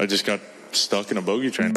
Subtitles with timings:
[0.00, 0.38] I just got
[0.70, 1.74] stuck in a bogey train.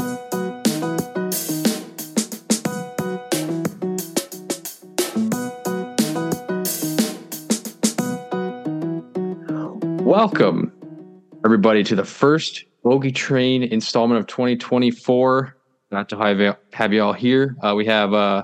[10.05, 10.71] Welcome,
[11.43, 15.57] everybody, to the first Bogey Train installment of 2024.
[15.89, 17.55] Not to have you, have you all here.
[17.63, 18.43] Uh, we have uh,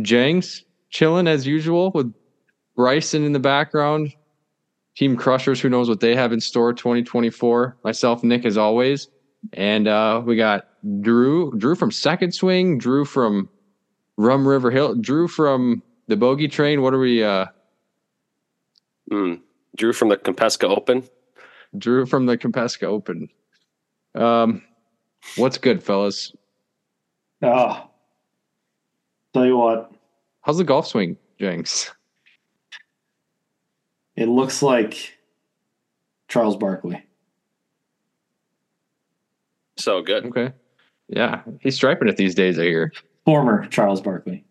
[0.00, 2.14] Jengs chilling as usual with
[2.76, 4.14] Bryson in the background.
[4.96, 7.78] Team Crushers, who knows what they have in store 2024.
[7.84, 9.08] Myself, Nick, as always.
[9.52, 10.68] And uh, we got
[11.00, 13.48] Drew, Drew from Second Swing, Drew from
[14.16, 16.82] Rum River Hill, Drew from the Bogey Train.
[16.82, 17.22] What are we?
[17.24, 17.46] Uh,
[19.10, 19.40] Mm.
[19.76, 21.02] Drew from the Compesca Open.
[21.76, 23.28] Drew from the Compesca Open.
[24.14, 24.62] Um,
[25.36, 26.32] what's good, fellas?
[27.42, 27.90] Oh,
[29.34, 29.90] tell you what,
[30.42, 31.90] How's the golf swing, Jengs?
[34.20, 35.16] It looks like
[36.28, 37.02] Charles Barkley.
[39.76, 40.26] So good.
[40.26, 40.52] Okay.
[41.08, 42.58] Yeah, he's striping it these days.
[42.58, 42.92] I hear.
[43.24, 44.44] Former Charles Barkley.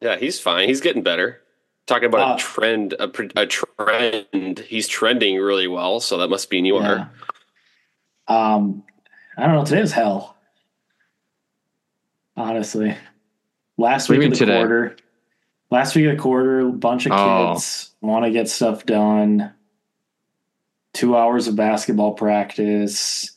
[0.00, 0.68] Yeah, he's fine.
[0.68, 1.42] He's getting better.
[1.86, 4.58] Talking about Uh, a trend, a, a trend.
[4.60, 7.10] He's trending really well, so that must be you are.
[8.28, 8.54] Yeah.
[8.54, 8.84] Um,
[9.36, 9.64] I don't know.
[9.64, 10.36] Today was hell.
[12.36, 12.96] Honestly,
[13.76, 14.58] last What week of the today?
[14.58, 14.96] quarter,
[15.70, 17.52] last week of the quarter, a bunch of Oh.
[17.54, 19.52] kids want to get stuff done.
[20.92, 23.30] Two hours of basketball practice.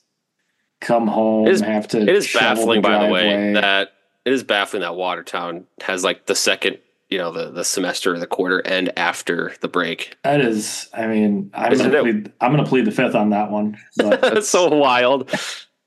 [0.81, 2.00] Come home, It is- have to.
[2.02, 3.92] It is shovel baffling, by the way, that
[4.23, 6.78] it is baffling that Watertown has like the second,
[7.09, 10.16] you know, the the semester, or the quarter end after the break.
[10.23, 12.34] That is, I mean, I'm Isn't gonna it- plead.
[12.40, 13.78] I'm gonna plead the fifth on that one.
[13.97, 15.30] But That's so wild.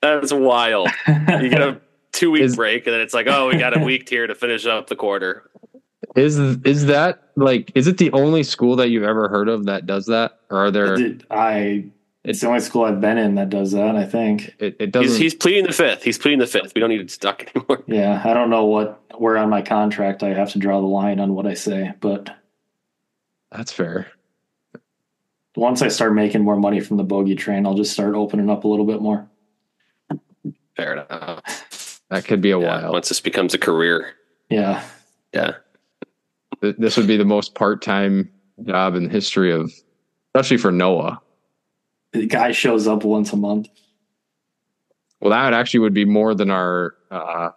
[0.02, 0.90] That's wild.
[1.08, 1.80] You get a
[2.12, 4.34] two week Is- break, and then it's like, oh, we got a week here to
[4.34, 5.48] finish up the quarter.
[6.16, 7.70] Is is that like?
[7.74, 10.70] Is it the only school that you've ever heard of that does that, or are
[10.70, 10.96] there?
[10.96, 11.86] Did- I.
[12.24, 13.96] It's the only school I've been in that does that.
[13.96, 14.54] I think.
[14.60, 15.20] It, it doesn't.
[15.20, 16.04] he's pleading the fifth.
[16.04, 16.72] He's pleading the fifth.
[16.74, 17.82] We don't need it stuck anymore.
[17.88, 21.18] Yeah, I don't know what where on my contract I have to draw the line
[21.18, 22.30] on what I say, but
[23.50, 24.06] that's fair.
[25.56, 28.62] once I start making more money from the bogey train, I'll just start opening up
[28.64, 29.28] a little bit more.
[30.76, 32.00] Fair enough.
[32.08, 32.92] That could be a Yeah, while.
[32.92, 34.12] once this becomes a career.
[34.48, 34.82] Yeah,
[35.34, 35.54] Yeah.
[36.62, 38.30] Th- This would be the most part-time
[38.64, 39.70] job in the history of,
[40.34, 41.20] especially for Noah.
[42.12, 43.68] the guy shows up once a month,
[45.20, 46.94] Well, that actually would be more than our.
[47.10, 47.50] Uh,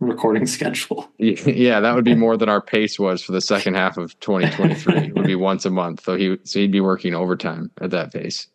[0.00, 1.08] recording schedule.
[1.18, 4.94] yeah, that would be more than our pace was for the second half of 2023.
[5.08, 8.12] it would be once a month, so he so he'd be working overtime at that
[8.12, 8.48] pace.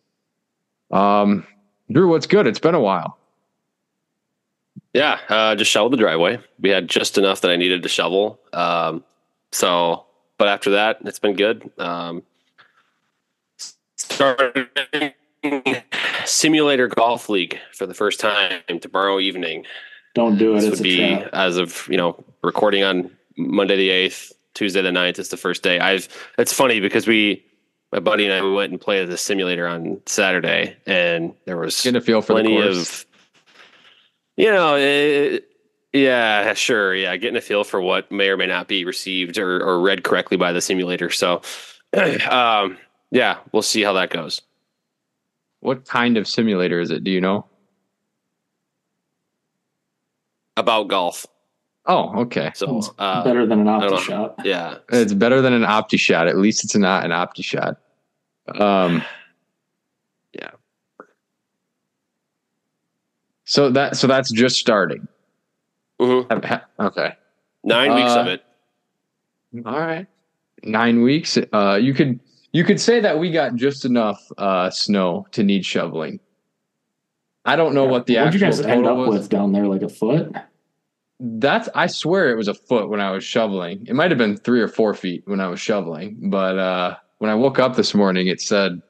[0.91, 1.45] Um,
[1.91, 2.45] Drew, what's good?
[2.47, 3.17] It's been a while.
[4.93, 5.19] Yeah.
[5.29, 6.39] Uh, just shoveled the driveway.
[6.59, 8.39] We had just enough that I needed to shovel.
[8.53, 9.03] Um,
[9.51, 10.05] so,
[10.37, 11.69] but after that, it's been good.
[11.77, 12.23] Um,
[13.97, 14.69] started
[16.25, 19.65] simulator golf league for the first time tomorrow evening.
[20.15, 20.61] Don't do it.
[20.61, 21.29] This It's would a be trap.
[21.33, 25.63] as of you know recording on Monday the eighth, Tuesday the 9th is the first
[25.63, 25.79] day.
[25.79, 27.45] I've it's funny because we
[27.91, 31.81] my buddy and I we went and played the simulator on Saturday, and there was
[31.81, 33.01] Getting a feel for plenty course.
[33.03, 33.05] of
[34.37, 35.48] you know it,
[35.93, 39.61] yeah sure yeah getting a feel for what may or may not be received or,
[39.63, 41.41] or read correctly by the simulator so
[42.29, 42.77] um
[43.11, 44.41] yeah we'll see how that goes
[45.61, 47.03] What kind of simulator is it?
[47.03, 47.45] Do you know?
[50.57, 51.25] about golf
[51.85, 52.51] Oh, okay.
[52.53, 54.45] so It's uh better than an OptiShot.
[54.45, 56.27] yeah It's better than an OptiShot.
[56.29, 57.77] At least it's not an OptiShot.
[58.59, 59.01] Um,
[60.33, 60.51] Yeah.
[63.45, 65.07] So that so that's just starting.
[65.99, 66.45] Mhm.
[66.45, 67.13] Ha- Okay.
[67.63, 68.43] nine weeks of Uh, it
[69.65, 70.07] All right.
[70.63, 71.37] Nine weeks.
[71.53, 72.19] Uh, you could
[72.51, 76.19] you could say that we got just enough uh, snow to need shoveling.
[77.45, 79.09] I don't know what the What'd you actual guys end up was.
[79.19, 79.67] with down there?
[79.67, 80.35] Like a foot?
[81.19, 83.85] That's I swear it was a foot when I was shoveling.
[83.87, 87.29] It might have been three or four feet when I was shoveling, but uh, when
[87.31, 88.81] I woke up this morning, it said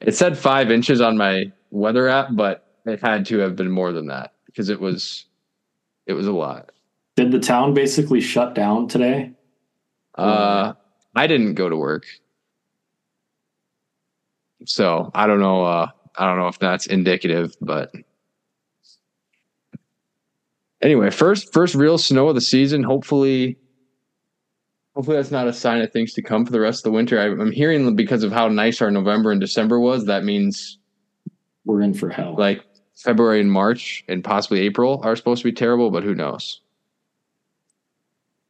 [0.00, 3.92] it said five inches on my weather app, but it had to have been more
[3.92, 5.26] than that because it was
[6.06, 6.70] it was a lot.
[7.16, 9.32] Did the town basically shut down today?
[10.16, 10.72] Uh,
[11.14, 12.04] I didn't go to work,
[14.64, 15.64] so I don't know.
[15.64, 17.90] Uh, I don't know if that's indicative, but
[20.82, 22.82] anyway, first first real snow of the season.
[22.82, 23.58] Hopefully,
[24.94, 27.18] hopefully that's not a sign of things to come for the rest of the winter.
[27.20, 30.06] I, I'm hearing because of how nice our November and December was.
[30.06, 30.78] That means
[31.64, 32.34] We're in for hell.
[32.36, 32.62] like
[32.96, 36.60] February and March and possibly April are supposed to be terrible, but who knows?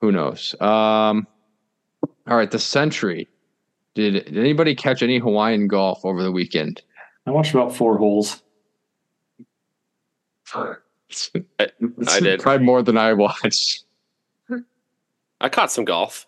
[0.00, 0.54] Who knows?
[0.60, 1.26] Um,
[2.28, 3.28] all right, the Sentry.
[3.94, 6.82] Did, did anybody catch any Hawaiian golf over the weekend?
[7.26, 8.43] I watched about four holes.
[10.54, 10.76] I-
[12.08, 12.40] I did.
[12.40, 13.84] Probably more than I watched.
[15.40, 16.26] I caught some golf.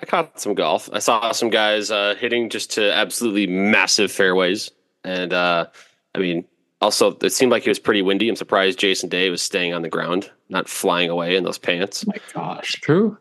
[0.00, 0.88] I caught some golf.
[0.92, 4.70] I saw some guys uh, hitting just to absolutely massive fairways,
[5.04, 5.66] and uh,
[6.14, 6.44] I mean,
[6.80, 8.28] also it seemed like it was pretty windy.
[8.28, 12.06] I'm surprised Jason Day was staying on the ground, not flying away in those pants.
[12.06, 12.72] my gosh.
[12.82, 13.18] True.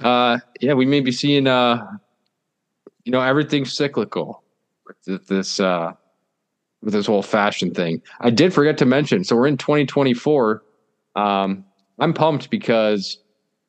[0.00, 1.86] Uh, yeah, we may be seeing, uh,
[3.04, 4.42] you know, everything's cyclical
[5.06, 5.92] with this, uh,
[6.82, 8.02] with this whole fashion thing.
[8.20, 9.22] I did forget to mention.
[9.24, 10.62] So we're in 2024.
[11.14, 11.64] Um,
[12.00, 13.18] I'm pumped because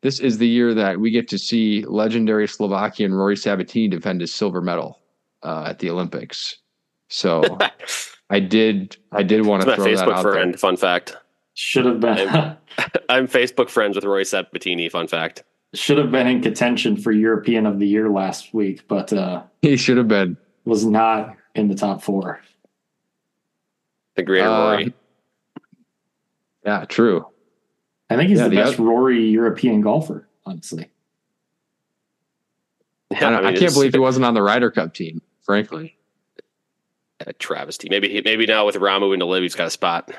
[0.01, 4.33] this is the year that we get to see legendary Slovakian Rory Sabatini defend his
[4.33, 5.01] silver medal
[5.43, 6.57] uh, at the Olympics.
[7.09, 7.43] So
[8.33, 10.33] I did, I did want to my throw that Facebook out there.
[10.33, 10.59] friend.
[10.59, 11.15] Fun fact:
[11.53, 12.29] Should have been
[13.09, 14.89] I'm Facebook friends with Rory Sabatini.
[14.89, 15.43] Fun fact.
[15.73, 19.77] should have been in contention for European of the Year last week, but uh, He
[19.77, 20.37] should have been.
[20.65, 22.41] was not in the top four.
[24.15, 24.93] The greater Uh, Rory.
[26.65, 27.25] Yeah, true.
[28.09, 30.89] I think he's Yeah, the the best Rory European golfer, honestly.
[33.11, 35.21] Yeah, I, don't- mean, I can't it's- believe he wasn't on the Ryder Cup team,
[35.43, 35.97] frankly.
[37.25, 37.87] A travesty.
[37.89, 40.11] Maybe he- maybe now with Rahm moving to LIV, he's got a spot.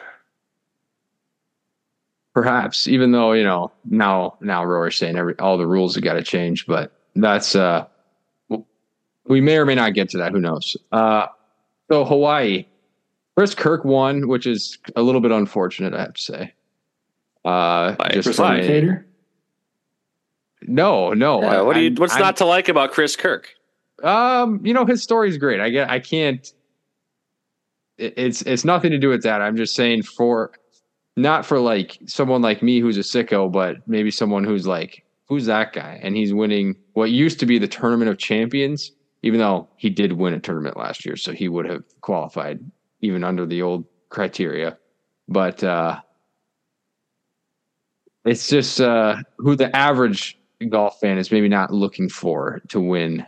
[2.32, 6.14] Perhaps, even though, you know, now now Rory's saying every all the rules have got
[6.14, 7.86] to change, but that's uh
[9.26, 10.32] we may or may not get to that.
[10.32, 10.76] Who knows?
[10.90, 11.26] Uh
[11.90, 12.66] so Hawaii.
[13.36, 16.54] Chris Kirk won, which is a little bit unfortunate, I have to say.
[17.44, 19.06] Uh By just Chris from a- Indicator?
[20.62, 21.40] no, no.
[21.42, 21.94] Yeah, what do you?
[21.94, 23.54] What's I'm- not to like about Chris Kirk?
[24.02, 25.60] Um, you know, his story's great.
[25.60, 26.52] I get I can't it-
[27.98, 29.40] it's it's nothing to do with that.
[29.40, 30.52] I'm just saying for
[31.16, 35.46] not for like someone like me who's a sicko, but maybe someone who's like, who's
[35.46, 36.00] that guy?
[36.02, 38.92] And he's winning what used to be the tournament of champions,
[39.22, 42.60] even though he did win a tournament last year, so he would have qualified
[43.00, 44.76] even under the old criteria.
[45.28, 46.00] But uh
[48.24, 50.38] it's just uh who the average
[50.68, 53.24] golf fan is maybe not looking for to win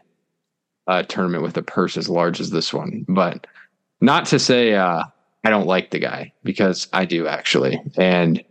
[0.87, 3.05] a tournament with a purse as large as this one.
[3.09, 3.47] But
[4.07, 5.03] not to say uh,
[5.45, 8.43] I don't like the guy because I do actually, and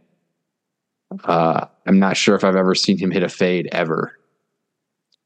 [1.24, 4.20] uh, I'm not sure if I've ever seen him hit a fade ever,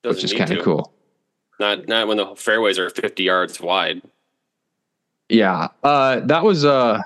[0.03, 0.93] Doesn't which is kind of cool.
[1.59, 4.03] Not not when the fairways are 50 yards wide.
[5.29, 7.01] Yeah, uh, that was uh,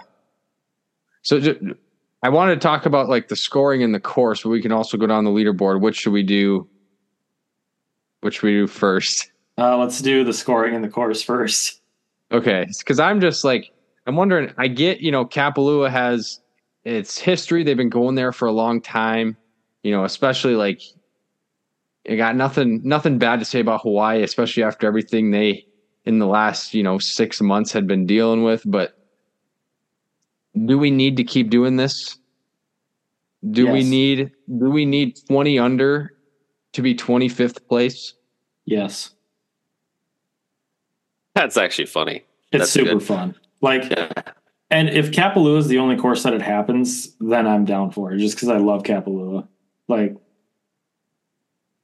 [1.21, 1.39] so.
[1.39, 1.77] Ju-
[2.23, 4.97] I wanted to talk about like the scoring in the course, but we can also
[4.97, 5.79] go down the leaderboard.
[5.79, 6.67] Which should we do?
[8.19, 9.31] Which should we do first?
[9.57, 11.82] Uh, let's do the scoring in the course first.
[12.33, 13.71] Okay, because I'm just like
[14.07, 14.51] I'm wondering.
[14.57, 16.39] I get you know Kapalua has
[16.83, 17.63] its history.
[17.63, 19.37] They've been going there for a long time.
[19.83, 20.81] You know, especially like
[22.05, 25.65] you got nothing nothing bad to say about Hawaii, especially after everything they
[26.05, 28.63] in the last you know six months had been dealing with.
[28.65, 28.93] But
[30.65, 32.17] do we need to keep doing this?
[33.51, 36.13] Do we need do we need 20 under
[36.73, 38.13] to be 25th place?
[38.65, 39.12] Yes.
[41.35, 42.23] That's actually funny.
[42.51, 43.03] It's That's super good.
[43.03, 43.35] fun.
[43.61, 44.09] Like, Yeah.
[44.69, 48.19] and if Kapalua is the only course that it happens, then I'm down for it
[48.19, 49.47] just because I love Kapalua.
[49.87, 50.15] Like,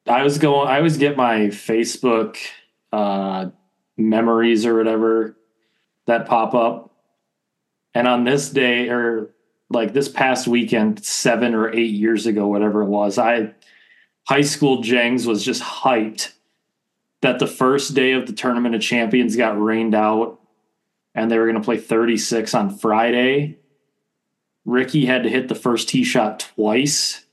[0.08, 2.38] I was going, I always get my Facebook
[2.92, 3.50] uh,
[3.98, 5.38] memories or whatever
[6.08, 6.92] that pop up.
[7.94, 9.30] And on this day, or
[9.70, 13.54] like this past weekend, seven or eight years ago, whatever it was, I,
[14.28, 16.34] high school Jengs was just hyped
[17.22, 20.40] that the first day of the tournament of champions got rained out
[21.16, 23.58] and they were going to play 36 on Friday.
[24.66, 27.26] Rickie had to hit the first tee shot twice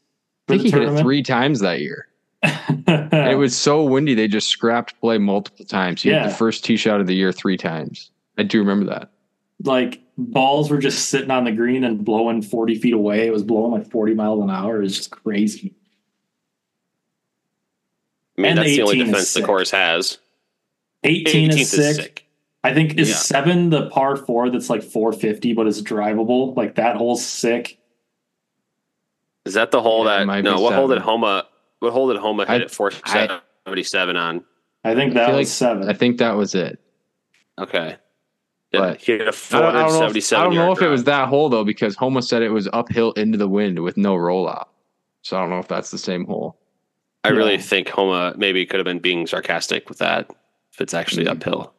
[0.49, 2.09] I think the he hit it three times that year.
[2.89, 6.03] It was so windy they just scrapped play multiple times.
[6.03, 6.29] He hit Yeah.
[6.29, 8.11] the first tee shot of the year three times.
[8.39, 9.11] I do remember that.
[9.65, 13.27] like balls were just sitting on the green and blowing 40 feet away.
[13.27, 14.79] It was blowing like 40 miles an hour.
[14.79, 15.75] It was just crazy.
[18.39, 20.19] I mean, And that's the only 18 is defense the course has.
[21.05, 22.27] 18 18th is sick.
[22.65, 23.15] I think is Yeah.
[23.17, 26.57] seven the par four that's like 450, but it's drivable.
[26.57, 27.79] Like that hole's sick.
[29.45, 30.57] Is that the hole Yeah, that might no?
[30.57, 31.05] be What hole did seven.
[31.05, 31.47] Homa?
[31.79, 34.45] What hole did Homa hit I- at four seventy seven on?
[34.85, 35.89] I think that feel was like- seven.
[35.89, 36.79] I think that was it.
[37.59, 37.97] Okay.
[38.73, 40.83] But- he hit a I four don't, I don't know, if, I don't know if
[40.83, 43.97] it was that hole though, because Homa said it was uphill into the wind with
[43.97, 44.67] no rollout.
[45.23, 46.59] So I don't know if that's the same hole.
[47.27, 47.61] I really Yeah.
[47.61, 50.31] think Homa maybe could have been being sarcastic with that.
[50.73, 51.31] If it's actually Mhm.
[51.41, 51.73] uphill,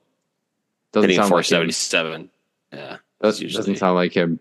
[0.92, 1.50] Doesn't hitting sound four like him.
[1.50, 2.30] seventy seven.
[2.74, 4.40] Yeah, That usually- doesn't sound like him.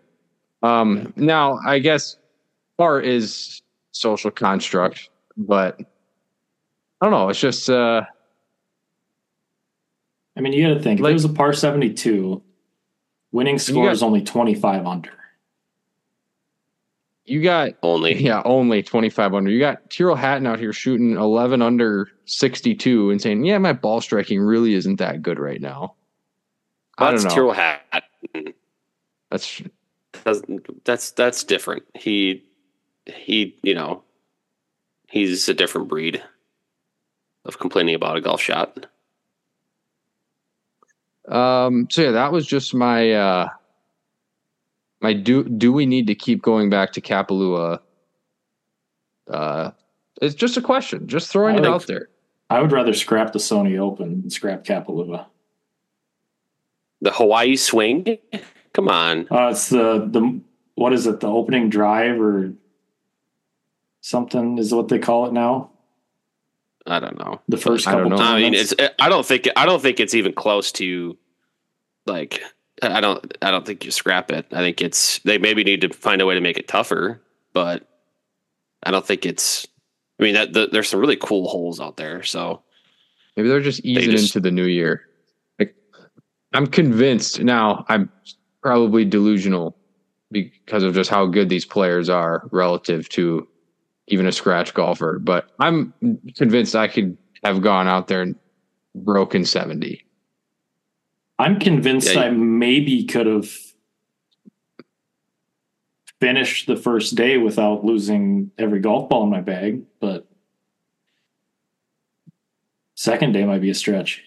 [0.62, 2.16] Um, Now, I guess
[2.78, 5.78] art is social construct, but
[7.00, 7.28] I don't know.
[7.28, 8.02] It's just uh,
[10.36, 12.42] I mean, you got to think if it was a par 72,
[13.32, 15.12] winning score got- is only 25 under.
[17.26, 18.14] You got only.
[18.22, 19.50] yeah, only 25 under.
[19.50, 24.00] You got Tyrrell Hatton out here shooting 11 under 62 and saying, "Yeah, my ball
[24.00, 25.94] striking really isn't that good right now."
[26.98, 27.36] I That's don't know.
[27.36, 27.82] Tyrrell Hat.
[29.30, 29.62] That's
[30.24, 30.40] That's
[30.84, 31.84] that's that's different.
[31.94, 32.44] He
[33.06, 34.02] he, you know,
[35.08, 36.22] he's a different breed
[37.44, 38.86] of complaining about a golf shot.
[41.28, 43.48] Um, so yeah, that was just my uh
[45.00, 47.80] my do do we need to keep going back to Kapalua?
[49.28, 49.70] Uh
[50.22, 52.08] it's just a question, just throwing I it think- out there.
[52.48, 55.26] I would rather scrap the Sony Open than scrap Kapalua.
[57.00, 58.18] The Hawaii swing?
[58.72, 59.26] Come on.
[59.30, 60.40] Uh, it's the the
[60.76, 61.20] what is it?
[61.20, 62.52] The opening drive or
[64.00, 65.70] something is what they call it now.
[66.86, 67.40] I don't know.
[67.48, 68.18] The first I don't couple.
[68.18, 68.24] know.
[68.32, 68.72] I mean, it's.
[69.00, 69.48] I don't think.
[69.56, 71.18] I don't think it's even close to,
[72.06, 72.40] like.
[72.82, 73.36] I don't.
[73.42, 74.46] I don't think you scrap it.
[74.52, 75.18] I think it's.
[75.20, 77.88] They maybe need to find a way to make it tougher, but
[78.82, 79.66] I don't think it's.
[80.18, 82.22] I mean, that the, there's some really cool holes out there.
[82.22, 82.62] So
[83.36, 85.02] Maybe they're just easing just- into the new year.
[85.58, 85.74] Like,
[86.54, 87.84] I'm convinced now.
[87.88, 88.10] I'm
[88.62, 89.76] probably delusional
[90.32, 93.46] because of just how good these players are relative to
[94.08, 95.18] even a scratch golfer.
[95.18, 95.92] But I'm
[96.34, 98.34] convinced I could have gone out there and
[98.94, 100.02] broken 70.
[101.38, 103.50] I'm convinced Yeah, I maybe could have
[106.20, 110.26] finished the first day without losing every golf ball in my bag, but
[112.94, 114.22] second day might be a stretch.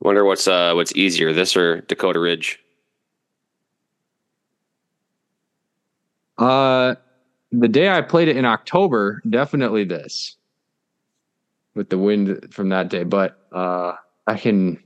[0.00, 2.58] wonder what's uh what's easier, this or Dakota Ridge.
[6.38, 6.96] Uh,
[7.52, 10.36] the day I played it in October, definitely this
[11.74, 13.04] with the wind from that day.
[13.04, 13.94] But uh,
[14.26, 14.82] I can,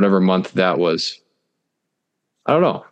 [0.00, 1.20] whatever month that was,
[2.46, 2.86] I don't know.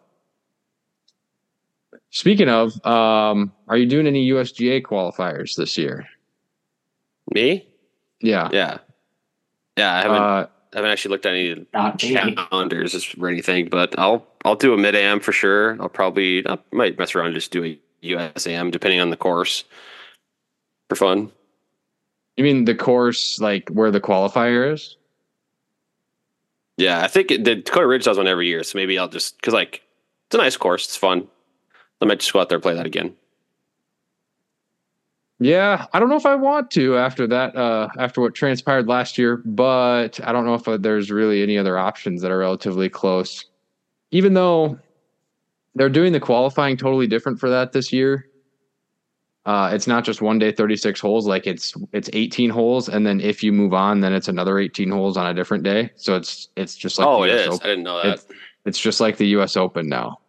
[2.11, 6.07] Speaking of, um, are you doing any USGA qualifiers this year?
[7.33, 7.67] Me?
[8.21, 8.51] Yeah.
[8.53, 8.79] Yeah.
[9.79, 14.27] Yeah, I haven't Uh, haven't actually looked at any Not calendars or anything, but I'll
[14.45, 15.81] I'll do a mid am for sure.
[15.81, 19.65] I'll probably I might mess around and just do a USAM depending on the course
[20.91, 21.33] for fun.
[22.37, 24.99] you mean the course, like where the qualifier is?
[26.79, 29.53] Yeah, I think the Dakota Ridge does one every year, so maybe I'll just because
[29.53, 29.83] like
[30.27, 31.27] it's a nice course, it's fun.
[32.01, 33.15] I might just go out there and play that again.
[35.41, 39.19] Yeah, I don't know if I want to after that, uh, after what transpired last
[39.19, 42.89] year, but I don't know if uh, there's really any other options that are relatively
[42.89, 43.45] close.
[44.11, 44.79] Even though
[45.75, 48.28] they're doing the qualifying totally different for that this year.
[49.49, 51.27] Uh, it's not just one day, 36 holes.
[51.27, 54.91] Like it's it's 18 holes, and then if you move on, then it's another 18
[54.91, 55.91] holes on a different day.
[55.97, 57.47] So it's it's just like oh, it US is.
[57.55, 57.61] Open.
[57.63, 58.13] I didn't know that.
[58.13, 58.27] It's,
[58.67, 59.57] it's just like the U.S.
[59.57, 60.21] Open now,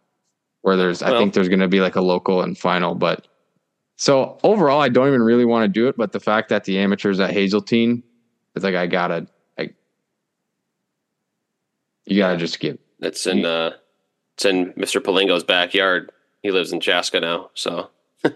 [0.62, 2.94] where there's I think there's going to be like a local and final.
[2.94, 3.28] But
[3.96, 5.98] so overall, I don't even really want to do it.
[5.98, 8.02] But the fact that the amateurs at Hazeltine,
[8.54, 9.26] it's like I gotta,
[9.58, 9.68] I,
[12.06, 12.78] you gotta just give.
[13.00, 13.72] It's in uh,
[14.32, 14.98] it's in Mr.
[14.98, 16.10] Palingo's backyard.
[16.42, 17.90] He lives in Chaska now, so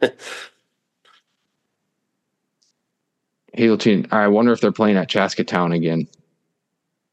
[3.55, 4.07] Hazeltine.
[4.11, 6.07] I wonder if they're playing at Chaska Town again.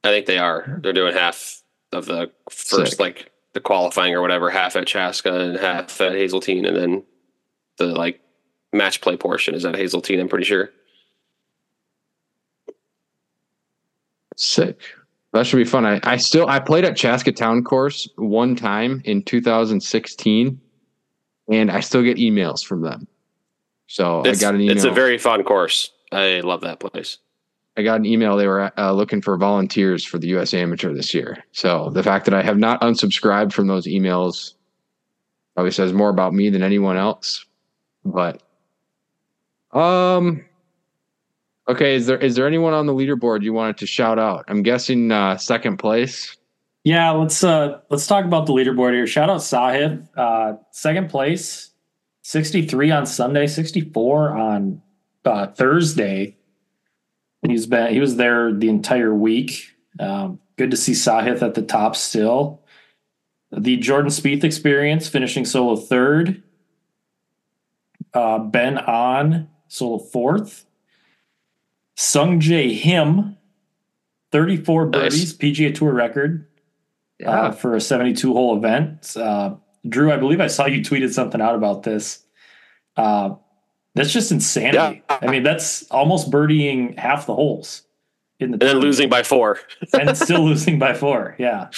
[0.03, 0.79] I think they are.
[0.81, 2.99] They're doing half of the first Sick.
[2.99, 7.03] like the qualifying or whatever, half at Chaska and half at Hazeltine, and then
[7.77, 8.19] the like
[8.73, 10.19] match play portion is at Hazeltine.
[10.19, 10.71] I'm pretty sure.
[14.37, 14.79] Sick.
[15.33, 15.85] That should be fun.
[15.85, 20.59] I, I still I played at Chaska Town course one time in 2016,
[21.49, 23.07] and I still get emails from them.
[23.87, 24.75] So It's, I got an email.
[24.75, 25.91] it's a very fun course.
[26.11, 27.17] I love that place.
[27.77, 28.35] I got an email.
[28.35, 30.53] They were uh, looking for volunteers for the U.S.
[30.53, 31.43] Amateur this year.
[31.53, 34.53] So the fact that I have not unsubscribed from those emails
[35.55, 37.45] probably says more about me than anyone else.
[38.03, 38.43] But,
[39.71, 40.43] um,
[41.67, 41.95] okay.
[41.95, 44.43] Is there is there anyone on the leaderboard you wanted to shout out?
[44.49, 46.35] I'm guessing uh, second place.
[46.83, 49.05] Yeah, let's uh let's talk about the leaderboard here.
[49.05, 51.69] Shout out Sahith, uh, second place,
[52.23, 54.81] sixty three on Sunday, sixty four on
[55.25, 56.37] uh, Thursday.
[57.45, 59.73] He's been he was there the entire week.
[59.99, 62.61] Um, good to see Sahith at the top still.
[63.51, 66.43] The Jordan Spieth experience finishing solo third.
[68.13, 70.65] Uh, Ben An solo fourth.
[71.97, 73.37] Sungjae Im,
[74.31, 75.01] 34 Nice.
[75.01, 76.47] birdies, PGA Tour record
[77.25, 79.15] uh, for a 72 hole event.
[79.15, 79.55] Uh,
[79.87, 82.23] Drew, I believe I saw you tweeted something out about this.
[82.95, 83.35] Uh,
[83.95, 85.03] that's just insanity.
[85.09, 85.17] Yeah.
[85.21, 87.83] I mean, that's almost birdieing half the holes
[88.39, 89.59] in the And then losing by four.
[89.93, 91.35] and still losing by four.
[91.37, 91.69] Yeah.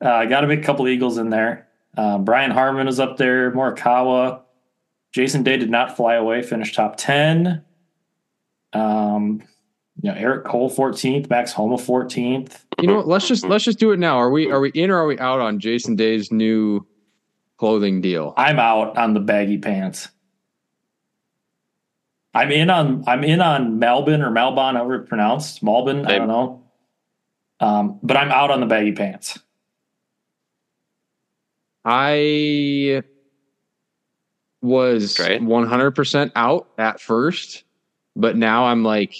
[0.00, 1.68] Uh, got to make a couple eagles in there.
[1.96, 3.52] Uh, Brian Harman is up there.
[3.52, 4.40] Morikawa.
[5.12, 6.42] Jason Day did not fly away.
[6.42, 7.64] Finished top ten.
[8.72, 9.42] Um,
[10.02, 12.64] you know, Eric Cole 14th, Max Homa 14th.
[12.80, 13.06] You know what?
[13.06, 14.16] Let's just let's just do it now.
[14.16, 16.84] Are we are we in or are we out on Jason Day's new
[17.56, 18.34] clothing deal?
[18.36, 20.08] I'm out on the baggy pants.
[22.34, 25.64] I'm in on I'm in on Melbourne or Melbourne, however it's pronounced.
[25.64, 26.62] Malbon, I don't know.
[27.60, 29.38] Um, but I'm out on the baggy pants.
[31.84, 33.02] I
[34.62, 35.42] was Great.
[35.42, 37.64] 100% out at first,
[38.16, 39.14] but now I'm like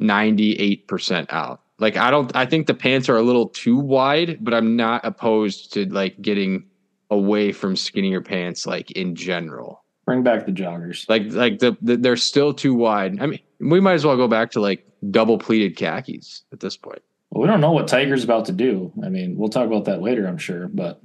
[0.00, 1.60] 98% out.
[1.78, 5.04] Like I don't I think the pants are a little too wide, but I'm not
[5.04, 6.64] opposed to like getting
[7.08, 9.84] away from skinnier pants like in general.
[10.08, 11.06] Bring back the joggers.
[11.06, 13.20] Like like the, the they're still too wide.
[13.20, 16.78] I mean, we might as well go back to like double pleated khakis at this
[16.78, 17.02] point.
[17.28, 18.90] Well, we don't know what Tiger's about to do.
[19.04, 20.66] I mean, we'll talk about that later, I'm sure.
[20.68, 21.02] But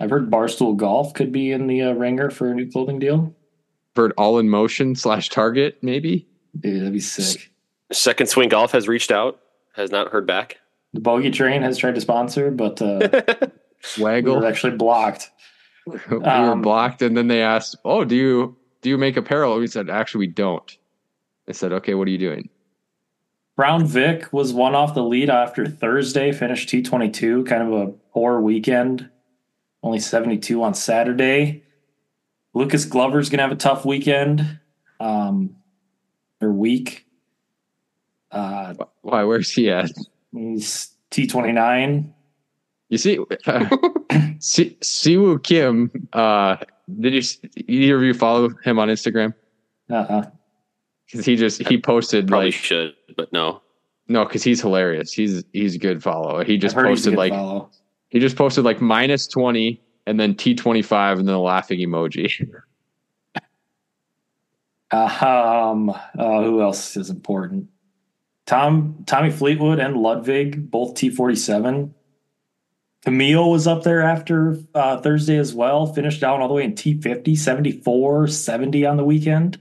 [0.00, 3.32] I've heard Barstool Golf could be in the uh, ringer for a new clothing deal.
[3.94, 6.26] Heard all in motion slash target, maybe.
[6.58, 7.52] Dude, that'd be sick.
[7.92, 9.38] Second Swing Golf has reached out,
[9.74, 10.58] has not heard back.
[10.94, 13.08] The Bogey Train has tried to sponsor, but uh,
[13.96, 14.40] we Waggle.
[14.40, 15.30] were actually blocked.
[15.86, 19.58] we were Um, blocked and then they asked oh do you do you make apparel
[19.58, 20.78] we said actually we don't
[21.46, 22.48] They said okay what are you doing
[23.54, 28.40] Brown Vic was one off the lead after Thursday, finished T22, kind of a poor
[28.40, 29.10] weekend.
[29.82, 31.62] Only 72 on Saturday.
[32.54, 34.58] Lucas Glover's going to have a tough weekend
[35.00, 35.56] um,
[36.40, 37.06] or week.
[38.30, 39.90] Uh, why where's he at
[40.32, 42.12] he's T29.
[42.92, 43.18] You see
[44.38, 46.56] Si- siwoo kim uh
[47.00, 49.32] did you s- either of you follow him on instagram
[49.90, 50.26] Uh-uh.
[51.06, 53.62] because he just he posted Probably like should, but no.
[54.08, 57.10] no because he's hilarious he's he's a good follow he just I've heard he's a
[57.12, 57.70] posted like follow.
[58.10, 62.28] he just posted like minus 20 and then t25 and then a laughing emoji
[64.90, 67.68] Um, uh, who else is important?
[68.44, 71.94] Tom Tommy Fleetwood and Ludvig, both T forty seven.
[73.06, 75.86] Camilo was up there after uh, Thursday as well.
[75.92, 79.60] Finished down all the way in T 50, 74, 70 on the weekend.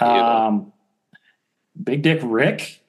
[0.00, 0.46] Yeah.
[0.46, 0.72] Um,
[1.82, 2.82] Big Dick Rick,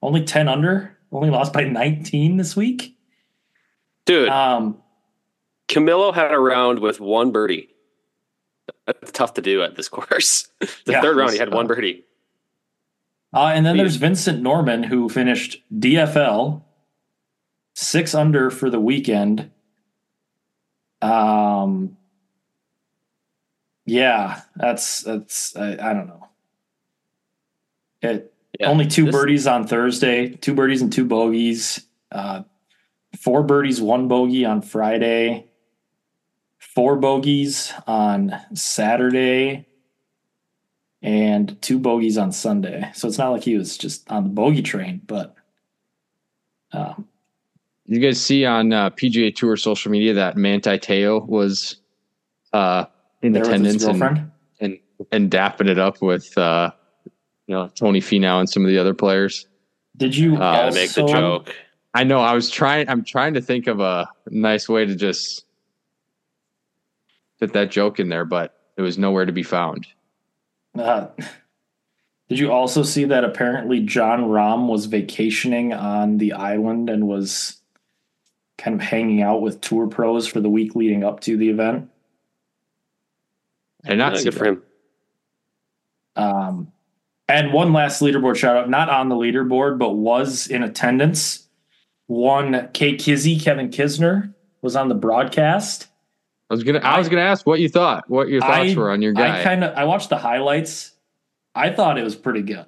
[0.00, 2.96] only ten under, only lost by nineteen this week.
[4.06, 4.78] Dude, Um,
[5.68, 7.68] Camilo had a round with one birdie.
[8.86, 10.48] That's tough to do at this course.
[10.60, 12.04] the Yeah, third round, he had one birdie.
[13.34, 13.82] Uh, and then Yeah.
[13.82, 16.62] there's Vincent Norrman, who finished DFL
[17.74, 19.50] six under for the weekend.
[21.00, 21.96] Um,
[23.86, 26.28] yeah, that's that's I, I don't know.
[28.02, 31.84] It Yeah, only two this- birdies on Thursday, two birdies and two bogeys.
[32.10, 32.42] Uh,
[33.18, 35.46] four birdies, one bogey on Friday.
[36.58, 39.66] Four bogeys on Saturday
[41.02, 42.88] and two bogeys on Sunday.
[42.94, 45.34] So it's not like he was just on the bogey train, but
[46.72, 47.08] um,
[47.94, 51.76] you guys see on uh, pga tour social media that manti teo was
[52.52, 52.84] uh
[53.22, 54.78] in there attendance and and
[55.10, 56.70] and dapping it up with uh
[57.46, 59.46] you know Tony Finau and some of the other players.
[59.96, 61.54] Did you Uh, Gotta also, make the joke.
[61.94, 65.44] I know I was trying I'm trying to think of a nice way to just
[67.38, 69.86] fit that joke in there, but it was nowhere to be found.
[70.78, 71.08] Uh,
[72.28, 77.60] did you also see that apparently Jon Rahm was vacationing on the island and was
[78.58, 81.90] kind of hanging out with tour pros for the week leading up to the event?
[83.84, 84.62] I did not see good for him.
[86.14, 86.72] Um,
[87.28, 91.48] and one last leaderboard shout out, not on the leaderboard, but was in attendance.
[92.06, 95.88] One Kay Kizzy, Kevin Kisner, was on the broadcast.
[96.50, 98.90] I was gonna I was gonna ask what you thought, what your thoughts I- were
[98.90, 99.40] on your guy.
[99.40, 100.92] I kind of I watched the highlights.
[101.54, 102.66] I thought it was pretty good.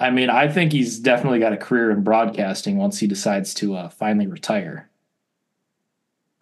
[0.00, 3.76] I mean, I think he's definitely got a career in broadcasting once he decides to
[3.76, 4.88] uh, finally retire.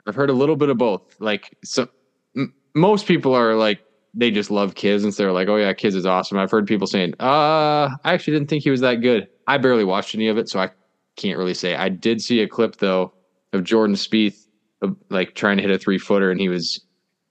[0.07, 1.16] I've heard a little bit of both.
[1.21, 1.88] Like so,
[2.37, 3.81] m- most people are like
[4.14, 6.38] they just love Kiz, and so they're like, oh yeah, Kiz is awesome.
[6.38, 9.29] I've heard people saying, uh, I actually didn't think he was that good.
[9.49, 10.71] I barely watched any of it, so I
[11.16, 11.75] can't really say.
[11.75, 13.12] I did see a clip though
[13.53, 14.47] of Jordan Spieth
[14.83, 16.81] uh, like trying to hit a three footer, and he was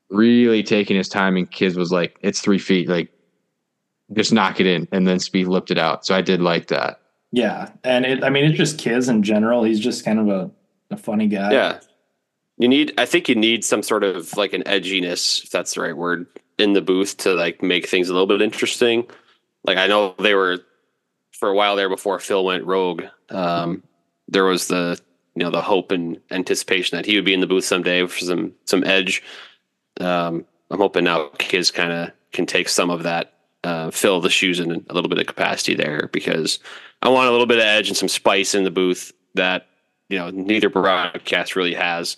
[0.10, 1.38] really taking his time.
[1.38, 3.12] And Kiz was like, it's three feet, like
[4.14, 6.06] just knock it in, and then Spieth lipped it out.
[6.06, 7.02] So I did like that.
[7.32, 9.64] Yeah, and it, I mean, it's just Kiz in general.
[9.64, 10.52] He's just kind of a,
[10.92, 11.52] a funny guy.
[11.52, 11.80] Yeah.
[12.58, 15.82] You need I think you need some sort of like an edginess, if that's the
[15.82, 16.26] right word,
[16.58, 19.08] in the booth to like make things a little bit interesting.
[19.64, 20.60] Like I know they were
[21.34, 23.04] for a while there before Phil went rogue.
[23.30, 23.84] Um
[24.28, 25.00] there was the
[25.36, 28.18] you know the hope and anticipation that he would be in the booth someday for
[28.18, 29.22] some some edge.
[30.00, 34.30] Um, I'm hoping now Kiz kind of can take some of that, uh, fill the
[34.30, 36.60] shoes in a little bit of capacity there because
[37.02, 39.68] I want a little bit of edge and some spice in the booth that
[40.10, 42.18] you know neither broadcast really has.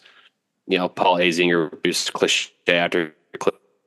[0.67, 3.15] You know, Paul Azinger just cliche after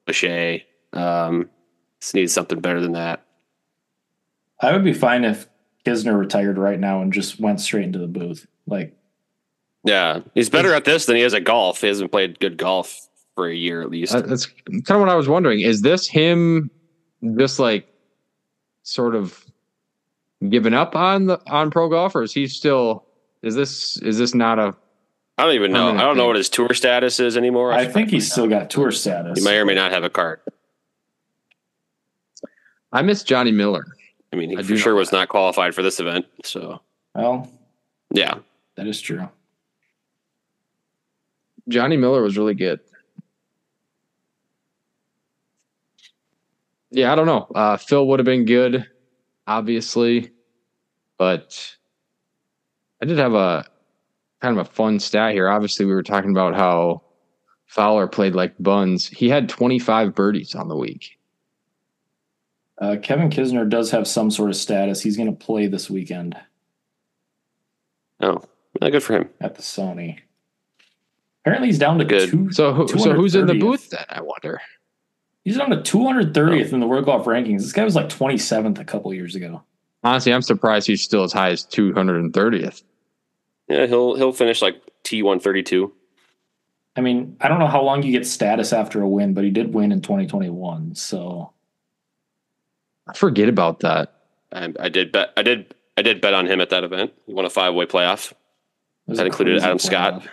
[0.07, 0.67] cliche.
[0.93, 1.49] Um,
[2.01, 3.25] this needs something better than that.
[4.61, 5.47] I would be fine if
[5.85, 8.47] Kisner retired right now and just went straight into the booth.
[8.67, 8.97] Like,
[9.85, 11.81] Yeah, he's better at this than he is at golf.
[11.81, 14.15] He hasn't played good golf for a year at least.
[14.15, 15.61] Uh, That's kind of what I was wondering.
[15.61, 16.71] Is this him
[17.37, 17.87] just like
[18.83, 19.45] sort of
[20.49, 23.05] giving up on the on pro golf, or is he still?
[23.43, 24.75] Is this is this not a?
[25.39, 25.91] I don't even know.
[25.91, 27.73] I don't know what his tour status is anymore.
[27.73, 29.39] I think he's still got tour status.
[29.39, 30.41] He may or may not have a card.
[32.93, 33.87] I miss Johnny Miller.
[34.33, 35.17] I mean, he I for sure was that.
[35.17, 36.27] not qualified for this event.
[36.45, 36.81] So
[37.15, 37.51] Well,
[38.13, 38.35] yeah,
[38.77, 39.29] that is true.
[41.69, 42.81] Johnny Miller was really good.
[46.93, 47.47] Yeah, I don't know.
[47.55, 48.87] Uh, Phil would have been good,
[49.47, 50.31] obviously,
[51.19, 51.77] but
[53.01, 53.67] I did have a
[54.41, 55.49] kind of a fun stat here.
[55.49, 57.03] Obviously, we were talking about how
[57.67, 59.09] Fowler played like buns.
[59.09, 61.19] He had 25 birdies on the week.
[62.79, 65.01] Uh, Kevin Kisner does have some sort of status.
[65.01, 66.37] He's going to play this weekend
[68.23, 68.43] oh,
[68.81, 69.29] well, good for him.
[69.41, 70.19] at the Sony.
[71.43, 72.31] Apparently, he's down to Good.
[72.31, 72.53] two.
[72.53, 74.05] So, who, so who's in the booth then?
[74.09, 74.61] I wonder.
[75.45, 77.61] He's down to 230th in the World Golf rankings.
[77.61, 79.63] This guy was like 27th a couple years ago.
[80.05, 82.83] Honestly, I'm surprised he's still as high as 230th.
[83.69, 85.93] Yeah, he'll he'll finish like T one thirty two.
[86.97, 89.51] I mean, I don't know how long you get status after a win, but he
[89.51, 90.95] did win in 2021.
[90.95, 91.53] So
[93.09, 94.15] I forget about that.
[94.53, 95.33] I, I did bet.
[95.37, 95.75] I did.
[95.97, 97.13] I did bet on him at that event.
[97.27, 98.33] He won a five way playoff.
[99.07, 100.29] was That included crazy Adam Scott.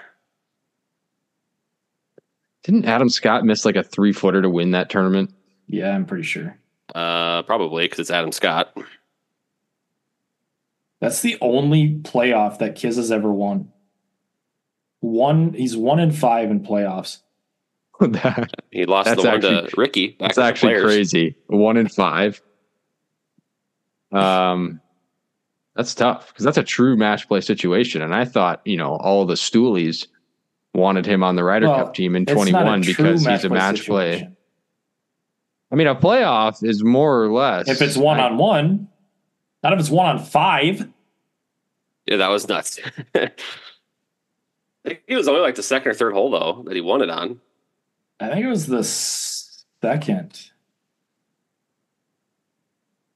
[2.60, 2.64] Playoff.
[2.64, 5.34] Didn't Adam Scott miss like a three footer to win that tournament?
[5.68, 6.58] Yeah, I'm pretty sure.
[6.94, 8.76] Uh, probably because it's Adam Scott.
[11.00, 13.72] That's the only playoff that Kiz has ever won.
[15.02, 17.20] One, he's one in five in playoffs.
[18.00, 20.10] that, He lost That's the one to Rickie.
[20.10, 20.86] Back that's actually players.
[20.86, 21.36] crazy.
[21.48, 22.42] One in five.
[24.12, 24.82] Um,
[25.76, 28.02] that's tough because that's a true match play situation.
[28.02, 30.08] And I thought, you know, all the Stoolies
[30.74, 33.44] wanted him on the Ryder Well, Cup team in It's not a 21 because he's
[33.44, 34.12] a match play.
[34.14, 34.38] situation.
[35.72, 37.68] I mean, a playoff is more or less.
[37.70, 38.88] If it's one on one,
[39.64, 40.88] not if it's one on five.
[42.06, 42.80] Yeah, that was nuts.
[43.16, 43.30] I
[44.84, 47.10] think he was only like the second or third hole though that he won it
[47.10, 47.40] on.
[48.20, 50.50] I think it was the second.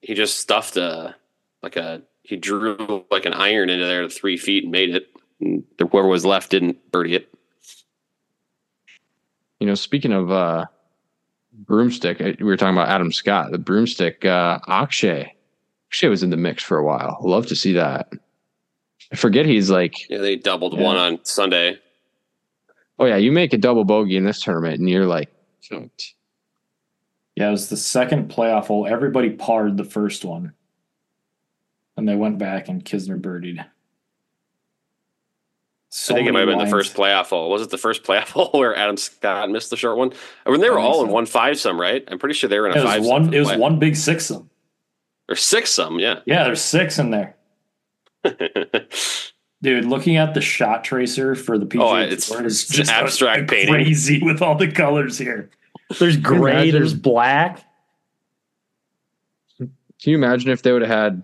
[0.02, 1.16] He just stuffed a
[1.64, 5.08] like a he drew like an iron into there to three feet and made it.
[5.40, 7.34] And whoever was left didn't birdie it.
[9.64, 10.66] You know, speaking of uh,
[11.54, 13.52] broomstick, uh, we were talking about Adam Scott.
[13.52, 15.34] The broomstick, uh, Akshay.
[15.88, 17.18] Akshay was in the mix for a while.
[17.22, 18.10] Love to see that.
[19.10, 20.84] I forget he's like, Yeah, they doubled Yeah.
[20.84, 21.78] one on Sunday.
[23.00, 25.30] oh yeah, you make a double bogey in this tournament, and you're like,
[25.62, 26.14] "Shoot."
[27.38, 28.86] Yeah, it was the second playoff hole.
[28.86, 30.52] Everybody parred the first one.
[31.96, 33.66] And they went back and Kisner birdied.
[35.96, 37.52] So I think it might have many been the first playoff hole.
[37.52, 40.12] Was it the first playoff hole where Adam Scott missed the short one?
[40.44, 42.04] I mean, they were I think all in one five some, right?
[42.08, 43.34] I'm pretty sure they were in a It five was one.
[43.34, 44.50] It was one big six some.
[45.30, 46.00] or six some.
[46.00, 46.22] Yeah.
[46.26, 47.36] Yeah, there's six in there,
[49.62, 49.86] dude.
[49.86, 53.50] Looking at the shot tracer for the PGA Oh, it's- Tour is it's just abstract
[53.50, 53.74] painting.
[53.74, 55.52] crazy with all the colors here.
[56.00, 56.72] There's gray.
[56.72, 57.64] There's black.
[59.60, 59.70] Can
[60.12, 61.24] you imagine if they would have had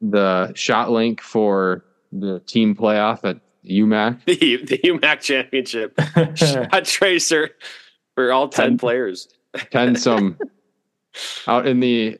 [0.00, 1.84] the shot link for
[2.20, 4.24] the team playoff at UMac?
[4.26, 5.98] the the UMAC championship
[6.36, 7.50] shot tracer
[8.14, 9.28] for all ten players.
[9.70, 10.38] Ten some
[11.46, 12.18] out in the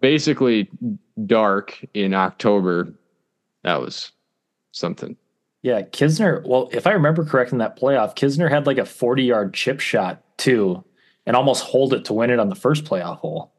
[0.00, 0.70] basically
[1.26, 2.94] dark in October.
[3.62, 4.12] That was
[4.72, 5.16] something.
[5.62, 6.44] Yeah, Kisner.
[6.44, 9.78] Well, if I remember correct in that playoff, Kisner had like a 40 yard chip
[9.78, 10.84] shot too,
[11.24, 13.52] and almost hold it to win it on the first playoff hole.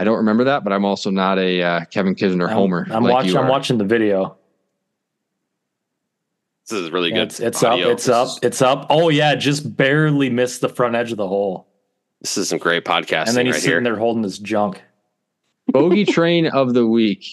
[0.00, 2.86] I don't remember that, but I'm also not a uh, Kevin Kisner I'm- homer.
[2.90, 3.36] I'm, like watching.
[3.36, 4.38] I'm watching the video.
[6.68, 7.22] This is really good.
[7.24, 7.78] It's, it's up.
[7.78, 8.26] It's This up.
[8.28, 8.86] is- It's up.
[8.88, 11.68] Oh yeah, just barely missed the front edge of the hole,
[12.22, 13.82] This is some great podcasting and then he's right sitting here.
[13.84, 14.80] there holding his junk.
[15.68, 17.26] Bogey train of the week.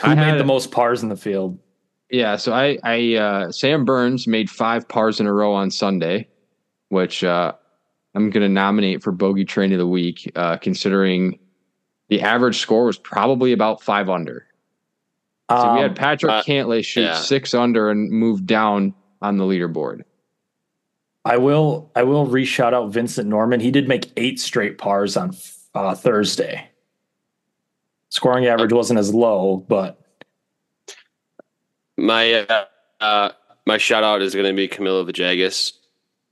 [0.00, 1.58] Who I made had- the most pars in the field?
[2.08, 6.26] Yeah, so I, I, uh, Sam Burns made five pars in a row on Sunday,
[6.88, 7.52] which uh,
[8.14, 11.38] I'm going to nominate for bogey train of the week, uh, considering
[12.08, 14.46] the average score was probably about five under.
[15.50, 17.14] So we Um, had Patrick uh, Cantlay shoot yeah.
[17.14, 20.02] six under and move down on the leaderboard.
[21.24, 23.60] I will I will re shout out Vincent Norrman.
[23.60, 25.36] He did make eight straight pars on
[25.74, 26.66] uh, Thursday.
[28.08, 30.00] Scoring average wasn't as low, but
[31.96, 32.64] My uh,
[33.00, 33.30] uh,
[33.66, 35.74] my shout out is going to be Camilo Villegas.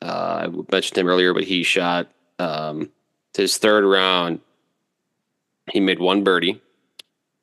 [0.00, 2.90] Uh, I mentioned him earlier, but he shot um,
[3.37, 4.40] his third round.
[5.70, 6.61] He made one birdie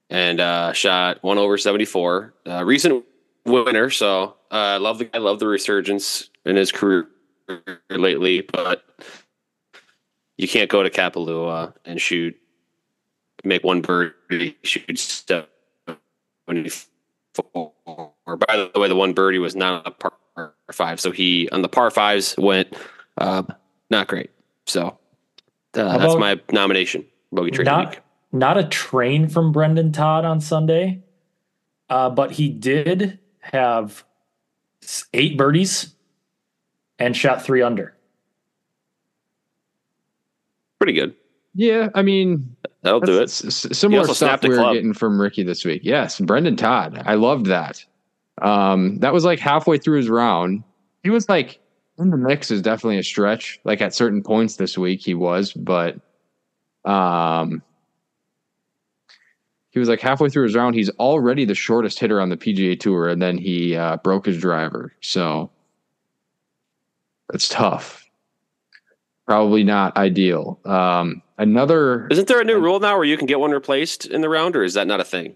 [0.10, 2.34] and uh, shot one over seventy four.
[2.48, 3.04] Uh, recent
[3.46, 7.08] winner, so uh, I love the I love the resurgence in his career
[7.89, 8.41] lately.
[8.41, 8.84] But
[10.38, 12.36] you can't go to Kapalua and shoot
[13.44, 16.72] make one birdie, shoot seventy
[17.34, 17.72] four.
[18.26, 20.13] By the way, the one birdie was not a par
[20.71, 22.76] five, so he on the par fives went
[23.17, 23.43] uh,
[23.89, 24.32] not great.
[24.65, 24.98] So
[25.76, 27.06] uh, that's my nomination.
[27.32, 28.00] Bogey trade not week.
[28.32, 31.02] not a train from Brendon Todd on Sunday.
[31.89, 34.04] Uh, but he did have
[35.13, 35.93] eight birdies
[36.98, 37.93] and shot three under.
[40.80, 41.15] Pretty good.
[41.54, 43.19] Yeah, I mean, That'll do it.
[43.19, 44.74] that's s- s- similar stuff we were club.
[44.74, 45.82] getting from Rickie this week.
[45.86, 47.02] Yes, Brendon Todd.
[47.06, 47.86] I loved that.
[48.41, 50.63] Um, that was like halfway through his round.
[51.04, 51.60] He was like
[51.98, 53.60] in the mix is definitely a stretch.
[53.63, 55.98] Like at certain points this week he was, but
[56.84, 57.62] um
[59.76, 60.74] he was like halfway through his round.
[60.74, 64.39] He's already the shortest hitter on the PGA tour, and then he uh, broke his
[64.39, 64.93] driver.
[65.02, 65.52] So
[67.34, 68.10] it's tough.
[69.28, 70.62] Probably not ideal.
[70.63, 74.21] Um, another Isn't there a new rule now where you can get one replaced in
[74.21, 75.36] the round, or is that not a thing?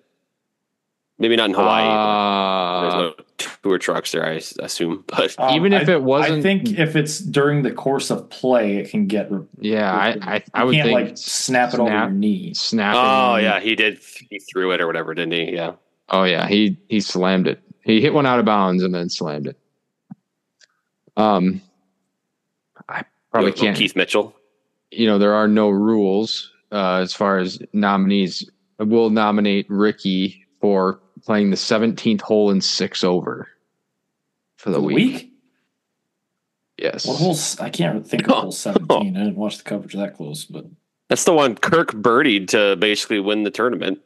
[1.19, 1.85] Maybe not in Hawaii.
[1.85, 3.13] but there's Uh, no
[3.63, 5.03] tour trucks there, I assume.
[5.07, 8.29] But Um, Even if I- it wasn't- I think if it's during the course of
[8.29, 9.29] play, it can get.
[9.59, 12.53] yeah, I I, I you would can't think like snap it over your knee.
[12.53, 13.01] snapping.
[13.01, 13.99] oh yeah, he did.
[14.29, 15.53] He threw it or whatever, didn't he?
[15.53, 15.73] Yeah.
[16.09, 17.59] Oh yeah, he he slammed it.
[17.83, 19.57] He hit one out of bounds and then slammed it.
[21.17, 21.61] Um,
[22.87, 23.77] I probably can't.
[23.77, 24.33] Keith Mitchell.
[24.91, 28.49] You know, there are no rules uh, as far as nominees.
[28.79, 33.47] We'll nominate Rickie for playing the 17th hole in six over
[34.57, 34.95] for the, For the week.
[35.13, 35.33] week?
[36.77, 37.05] Yes.
[37.05, 37.31] What whole?
[37.31, 39.17] s- I can't think of hole seventeen.
[39.17, 40.65] I didn't watch the coverage that close, but
[41.09, 43.99] That's the one Kirk birdied to basically win the tournament.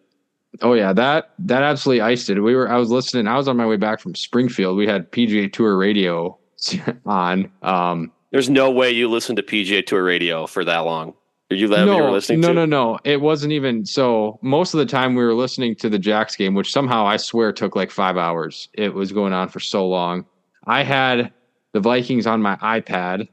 [0.62, 2.40] Oh yeah, that that absolutely iced it.
[2.40, 3.28] We were I was listening.
[3.28, 4.76] I was on my way back from Springfield.
[4.78, 6.38] We had PGA Tour radio
[7.06, 7.52] on.
[7.62, 11.14] Um, There's no way you listen to PGA Tour radio for that long.
[11.54, 12.54] Did you let you were no, listening no, to?
[12.54, 13.00] no, no.
[13.04, 14.40] It wasn't even so.
[14.42, 17.52] Most of the time, we were listening to the Jacks game, which somehow I swear
[17.52, 18.70] took like five hours.
[18.74, 20.26] It was going on for so long.
[20.66, 21.32] I had
[21.74, 23.28] the Vikings on my iPad,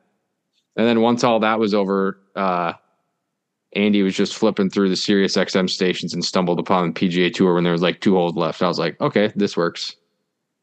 [0.76, 2.74] and then once all that was over, uh,
[3.74, 7.54] Andy was just flipping through the Sirius XM stations and stumbled upon the PGA Tour
[7.54, 8.62] when there was like two holes left.
[8.62, 9.96] I was like, okay, this works.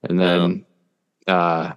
[0.04, 0.65] And then
[1.26, 1.74] uh,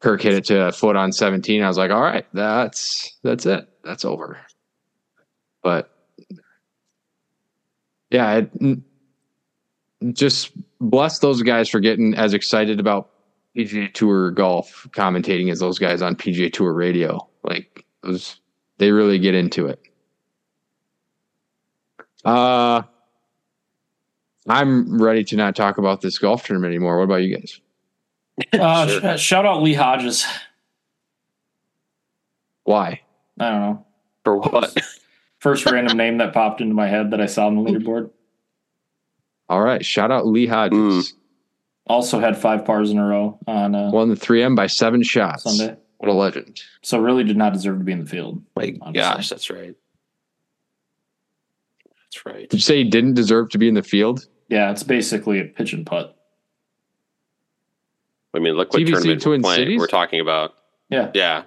[0.00, 1.62] Kirk hit it to a foot on 17.
[1.62, 3.68] I was like, all right, that's that's it.
[3.84, 4.38] That's over.
[5.62, 5.90] But
[8.10, 8.78] yeah, it,
[10.12, 13.10] just bless those guys for getting as excited about
[13.56, 17.26] PGA Tour golf commentating as those guys on PGA Tour radio.
[17.42, 18.40] Like those,
[18.78, 19.80] they really get into it.
[22.24, 22.82] Uh,
[24.48, 26.98] I'm ready to not talk about this golf tournament anymore.
[26.98, 27.60] What about you guys?
[28.52, 29.16] uh, Sure.
[29.16, 30.26] sh- shout out Lee Hodges.
[32.64, 33.00] Why?
[33.38, 33.86] I don't know.
[34.24, 34.76] For what?
[35.38, 38.10] First random name that popped into my head that I saw on the leaderboard.
[39.48, 41.14] All right, shout out Lee Hodges.
[41.86, 45.42] Also had five pars in a row on uh, Won the 3M by seven shots.
[45.42, 45.76] Sunday.
[45.98, 46.62] What a legend.
[46.82, 48.42] So really did not deserve to be in the field.
[48.56, 48.92] My Honestly.
[48.92, 49.74] gosh, that's right.
[51.86, 52.48] That's right.
[52.48, 54.26] Did you say he didn't deserve to be in the field?
[54.48, 56.16] Yeah, it's basically a pitch and putt.
[58.34, 59.78] I mean, look what TPC tournament we're, playing, Cities?
[59.78, 60.54] we're talking about.
[60.88, 61.10] Yeah.
[61.14, 61.42] Yeah.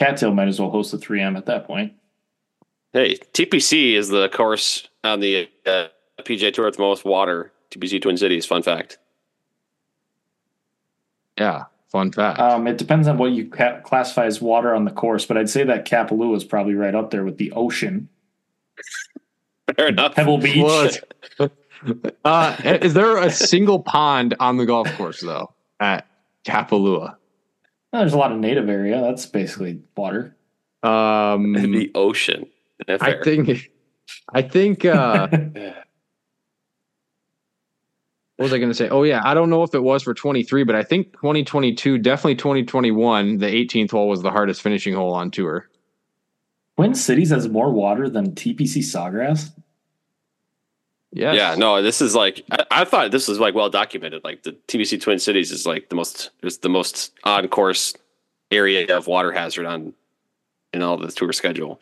[0.00, 1.92] Cattail might as well host the 3M at that point.
[2.92, 5.88] Hey, TPC is the course on the uh,
[6.22, 7.52] PGA Tour with the most water.
[7.70, 8.46] TPC Twin Cities.
[8.46, 8.98] Fun fact.
[11.38, 12.40] Yeah, fun fact.
[12.40, 15.48] Um, it depends on what you ca- classify as water on the course, but I'd
[15.48, 18.08] say that Kapalua is probably right up there with the ocean.
[19.76, 20.14] Fair enough.
[20.14, 21.00] Pebble Beach.
[22.24, 26.06] Uh, is there a single pond on the golf course though at
[26.44, 27.16] Kapalua?
[27.92, 29.00] There's a lot of native area.
[29.00, 30.36] That's basically water.
[30.82, 32.46] Um, the ocean.
[32.88, 33.70] Yeah, I think,
[34.32, 34.84] I think.
[34.84, 35.28] Uh,
[38.40, 38.88] what was I going to say?
[38.88, 42.36] Oh yeah, I don't know if it was for 23, but I think 2022, definitely
[42.36, 43.36] 2021.
[43.38, 45.68] The 18th hole was the hardest finishing hole on tour.
[46.76, 49.50] Twin Cities has more water than TPC Sawgrass.
[51.12, 51.34] Yes.
[51.34, 54.22] Yeah, no, this is like I, I thought this was like well documented.
[54.22, 57.94] Like the TPC Twin Cities is like the most is the most on course
[58.52, 59.92] area of water hazard on
[60.72, 61.80] in all the tour schedule.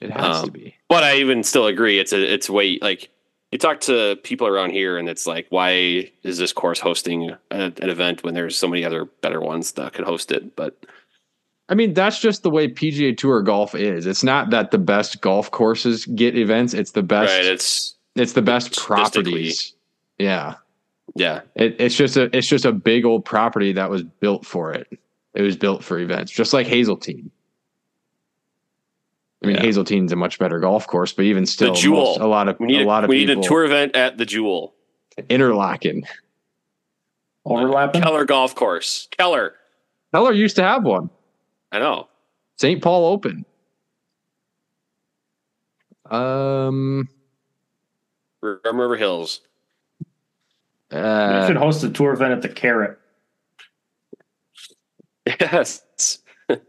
[0.00, 0.76] It has to Um, be.
[0.88, 3.08] But I even still agree it's a it's way like
[3.50, 7.36] you talk to people around here and it's like why is this course hosting a,
[7.50, 10.54] an event when there's so many other better ones that could host it?
[10.54, 10.76] But
[11.68, 14.06] I mean, that's just the way PGA Tour golf is.
[14.06, 16.72] It's not that the best golf courses get events.
[16.74, 17.32] It's the best.
[17.32, 19.74] right, it's it's the best statistically- properties.
[20.18, 20.54] Yeah.
[21.14, 24.72] yeah, It, it's just a it's just a big old property that was built for
[24.72, 24.86] it.
[25.34, 27.30] It was built for events, just like Hazeltine.
[29.42, 29.62] I mean, Yeah.
[29.62, 32.04] Hazeltine's a much better golf course, but even still, Jewel.
[32.04, 34.18] most- a lot of we need a lot of we need a tour event at
[34.18, 34.74] the Jewel
[35.18, 36.02] Interlachen,
[37.46, 38.02] Overlapping.
[38.02, 39.08] Keller Golf Course.
[39.16, 39.54] Keller,
[40.12, 41.08] Keller used to have one.
[41.72, 42.08] I know.
[42.58, 42.82] St.
[42.82, 43.44] Paul Open.
[46.10, 47.08] Um.
[48.42, 49.40] Rum River Hills.
[50.90, 52.98] we Uh, should host a tour event at the Carrot.
[55.26, 55.82] Yes.
[56.48, 56.62] It'd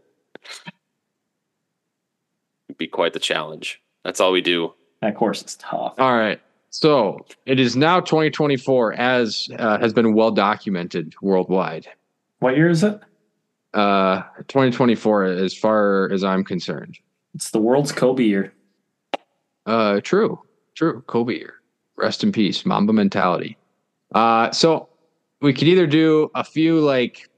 [2.78, 3.80] be quite the challenge.
[4.04, 4.72] That's all we do.
[5.00, 5.94] That course is tough.
[5.98, 6.40] All right.
[6.70, 11.86] So it is now 2024, as uh, has been well documented worldwide.
[12.38, 13.00] What year is it?
[13.74, 16.98] Uh, 2024, as far as I'm concerned.
[17.34, 18.52] It's the world's Kobe year.
[19.66, 20.40] Uh, true,
[20.74, 21.02] true.
[21.06, 21.54] Kobe year.
[22.02, 22.66] Rest in peace.
[22.66, 23.56] Mamba mentality.
[24.12, 24.88] Uh, so
[25.40, 27.30] we could either do a few like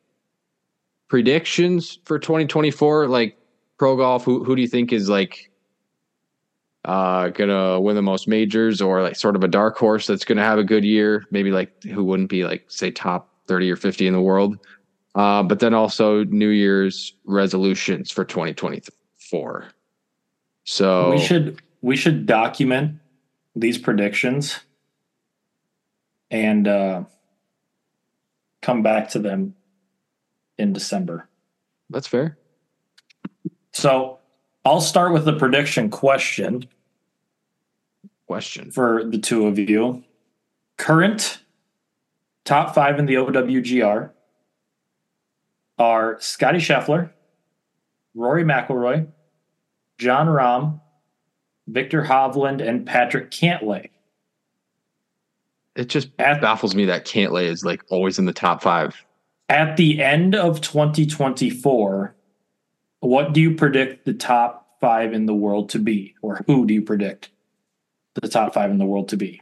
[1.09, 3.37] predictions for 2024, like
[3.79, 4.25] pro golf.
[4.25, 5.51] Who who do you think is like
[6.87, 10.43] uh gonna win the most majors, or like sort of a dark horse that's gonna
[10.43, 11.25] have a good year?
[11.31, 14.59] Maybe like who wouldn't be like say top 30 or 50 in the world.
[15.15, 19.67] Uh, but then also New Year's resolutions for 2024.
[20.65, 22.99] So We should we should document
[23.55, 24.61] these predictions
[26.31, 27.05] and uh,
[28.63, 29.55] come back to them
[30.59, 31.29] in December.
[31.91, 32.39] that's fair.
[33.73, 34.19] So
[34.65, 36.69] I'll start with the prediction question
[38.27, 38.71] Question.
[38.71, 40.03] for the two of you.
[40.77, 41.41] Current
[42.45, 44.11] top five in the OWGR
[45.79, 47.11] are Scotty Scheffler,
[48.15, 49.09] Rory McIlroy,
[49.99, 50.81] Jon Rahm,
[51.67, 53.91] Viktor Hovland, and Patrick Cantlay.
[55.77, 59.05] It just At, baffles me that Cantlay is like always in the top five.
[59.49, 62.15] at the end of 2024,
[63.01, 66.15] what do you predict the top five in the world to be?
[66.23, 67.31] Or who do you predict
[68.15, 69.41] the top five in the world to be?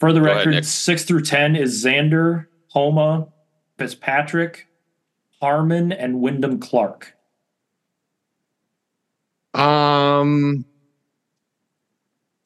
[0.00, 0.64] For the Go record, Nick.
[0.64, 3.28] six through 10 is Xander, Homa,
[3.78, 4.66] Fitzpatrick,
[5.40, 7.14] Harman, and Wyndham Clark.
[9.54, 10.64] Um,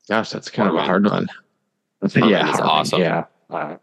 [0.09, 1.29] gosh, that's kind of a hard one.
[2.01, 3.01] Harman yeah, is Harman, awesome.
[3.01, 3.25] Yeah.
[3.51, 3.77] Uh,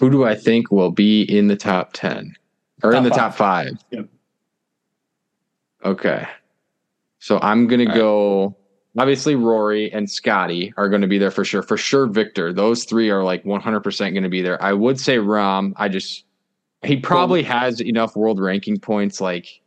[0.00, 2.34] who do I think will be in the top ten
[2.82, 3.18] or in the five.
[3.18, 3.72] top five?
[3.90, 4.08] Yep.
[5.84, 6.26] Okay,
[7.18, 7.96] so I'm gonna All right.
[7.96, 8.56] go.
[8.96, 11.62] Obviously, Rory and Scotty are going to be there for sure.
[11.62, 12.52] For sure, Viktor.
[12.52, 14.62] Those three are like 100% going to be there.
[14.62, 15.72] I would say Rahm.
[15.74, 16.24] I just
[16.84, 19.60] he probably has enough world ranking points like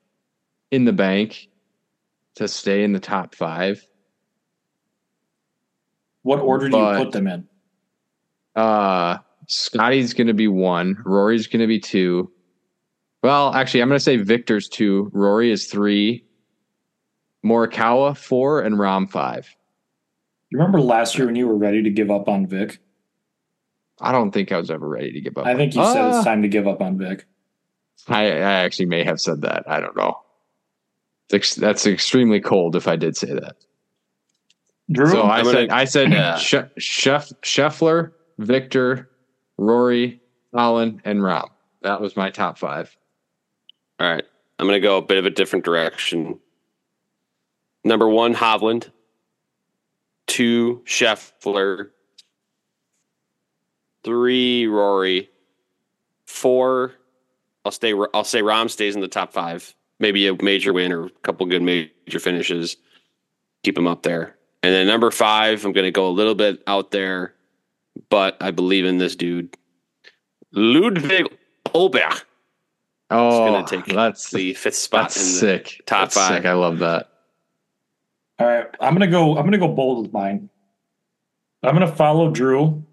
[0.72, 1.50] in the bank
[2.36, 3.86] to stay in the top five.
[6.24, 7.48] What order do But- you put them in?
[8.56, 10.98] Uh, Scotty's going to be one.
[11.06, 12.32] Rory's going to be two.
[13.24, 15.10] Well, actually, I'm going to say Viktor's two.
[15.14, 16.26] Rory is three.
[17.46, 19.48] Morikawa four and Rahm five.
[20.50, 22.80] You remember last year when you were ready to give up on Vic?
[24.02, 25.46] I don't think I was ever ready to give up.
[25.46, 26.16] I think you said Ah.
[26.18, 27.26] it's time to give up on Vic.
[28.08, 29.64] I, I actually may have said that.
[29.70, 30.20] I don't know.
[31.32, 33.56] It's- That's extremely cold if I did say that.
[34.92, 36.16] Drew, So I I'm said gonna- I said uh,
[36.52, 36.68] Yeah.
[36.78, 39.10] Chef Scheffler, Viktor,
[39.58, 40.22] Rory,
[40.56, 41.50] Collin, and Rahm.
[41.82, 42.96] That was my top five.
[44.00, 44.24] All right.
[44.60, 46.40] I'm going to go a bit of a different direction.
[47.84, 48.90] Number one, Hovland.
[50.28, 51.90] Two, Scheffler.
[54.04, 55.30] Three, Rory.
[56.26, 56.94] Four,
[57.66, 57.94] I'll stay.
[58.14, 59.74] I'll say Rahm stays in the top five.
[60.00, 62.78] Maybe a major win or a couple good major finishes.
[63.64, 64.36] Keep him up there.
[64.64, 67.34] And then number five, I'm going to go a little bit out there,
[68.10, 69.56] but I believe in this dude,
[70.52, 71.28] Ludvig
[71.66, 72.24] Olberg.
[73.10, 75.82] Oh, gonna take that's the fifth spot that's in the sick.
[75.86, 76.38] top That's five.
[76.40, 76.46] Sick.
[76.46, 77.10] I love that.
[78.38, 79.38] All right, I'm gonna go.
[79.38, 80.50] I'm gonna go bold with mine.
[81.64, 82.84] I'm gonna follow Drew.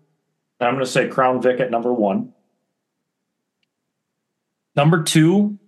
[0.60, 2.32] I'm gonna say Crown Vic at number one.
[4.76, 5.58] Number two,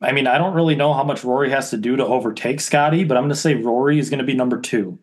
[0.00, 3.04] I mean, I don't really know how much Rory has to do to overtake Scotty,
[3.04, 4.98] but I'm going to say Rory is going to be number two.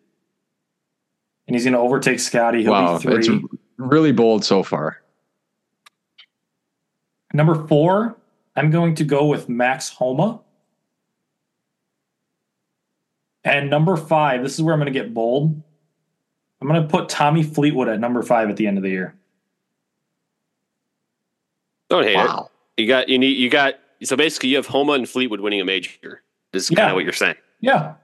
[1.48, 2.64] And he's going to overtake Scotty.
[2.64, 3.30] He'll wow, be it's
[3.78, 5.02] really bold so far.
[7.34, 8.18] Number four,
[8.56, 10.40] I'm going to go with Max Homa.
[13.44, 15.62] And number five, this is where I'm going to get bold.
[16.62, 19.14] I'm going to put Tommy Fleetwood at number five at the end of the year.
[21.90, 22.18] Don't hate it.
[22.18, 22.50] Wow.
[22.78, 25.66] You got you need you got so basically you have Homa and Fleetwood winning a
[25.66, 26.22] major.
[26.52, 27.36] This is kind of what you're saying.
[27.62, 27.96] Yeah.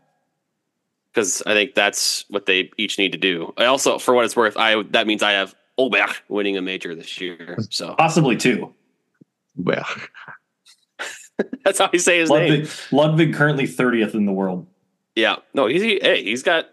[1.13, 3.53] Because I think that's what they each need to do.
[3.57, 6.95] I also, for what it's worth, I that means I have Olbach winning a major
[6.95, 7.57] this year.
[7.69, 8.73] So Possibly two.
[9.57, 9.85] Well,
[11.65, 12.49] that's how you say his name.
[12.49, 14.67] Ludvig, Ludvig currently 30th in the world.
[15.15, 15.37] Yeah.
[15.53, 16.67] No, he's he, hey, he's got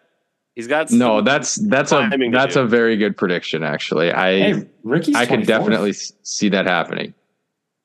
[0.54, 2.60] he's got no, that's that's a that's do.
[2.60, 3.64] a very good prediction.
[3.64, 5.46] Actually, I Hey, Rickie's I could 24th.
[5.46, 7.14] definitely see that happening.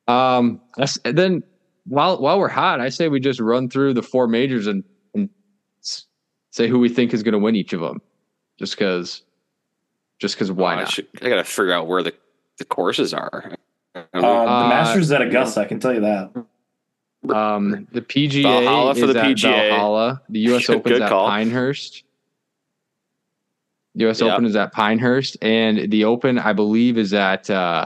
[0.07, 1.43] Um, that's- and then
[1.85, 4.83] while while we're hot, I say we just run through the four majors and,
[5.13, 5.29] and
[6.51, 8.01] say who we think is going to win each of them,
[8.57, 9.23] just because,
[10.19, 10.91] just because why I, not?
[10.91, 12.13] should, I gotta figure out where the,
[12.57, 13.55] the courses are.
[13.95, 14.21] Uh, know.
[14.21, 16.31] the Uh, Masters at Augusta, I can tell you that.
[17.33, 19.69] Um, the PGA Valhalla for is the at PGA.
[19.69, 20.21] Valhalla.
[20.29, 20.69] The U.S.
[20.69, 21.27] Open is at call.
[21.27, 22.03] Pinehurst.
[23.95, 24.21] U.S.
[24.21, 24.33] Yeah.
[24.33, 27.85] Open is at Pinehurst, and the Open, I believe, is at uh,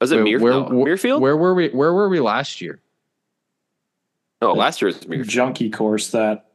[0.00, 1.20] Was it where- Muir, where- no, where- Muirfield?
[1.20, 1.68] Where were we?
[1.70, 2.80] Where were we last year?
[4.40, 5.26] no, last year was Muirfield.
[5.28, 6.50] Junkie course that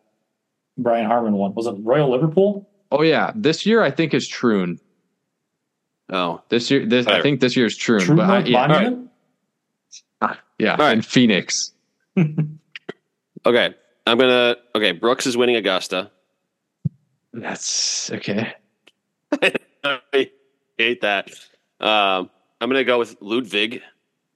[0.77, 1.53] Brian Harman won.
[1.53, 2.69] Was it Royal Liverpool?
[2.91, 4.79] Oh yeah, this year I think is Troon.
[6.09, 7.23] Oh, This year, this I Whatever.
[7.23, 8.01] think this year is Troon.
[8.01, 9.09] True but I, North yeah, Monument?
[10.59, 10.93] yeah, All right.
[10.97, 11.71] in Phoenix.
[12.17, 13.73] okay.
[14.05, 14.57] I'm gonna.
[14.75, 16.11] Okay, Brooks is winning Augusta.
[17.33, 18.53] That's okay.
[19.83, 20.29] I
[20.77, 21.31] hate that.
[21.79, 22.29] Um,
[22.63, 23.81] I'm gonna go with Ludvig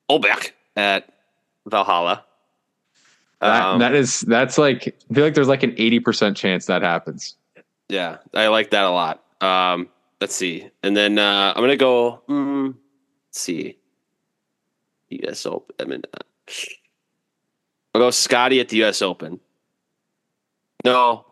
[0.10, 1.10] Olbeck at
[1.66, 2.26] Valhalla.
[3.40, 6.66] That, Um, that is that's like I feel like there's like an eighty percent chance
[6.66, 7.36] that happens.
[7.88, 9.24] Yeah, I like that a lot.
[9.42, 9.88] Um,
[10.20, 12.22] let's see, and then uh, I'm gonna go.
[12.28, 12.76] Mm,
[13.30, 13.78] let's see,
[15.10, 15.46] U.S.
[15.46, 15.76] Open.
[15.80, 16.52] I mean, uh,
[17.96, 19.02] I'll go Scotty at the U.S.
[19.02, 19.40] Open.
[20.84, 21.26] No,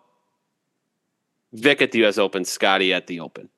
[1.52, 2.18] Vic at the U.S.
[2.18, 2.46] Open.
[2.46, 3.50] Scotty at the Open.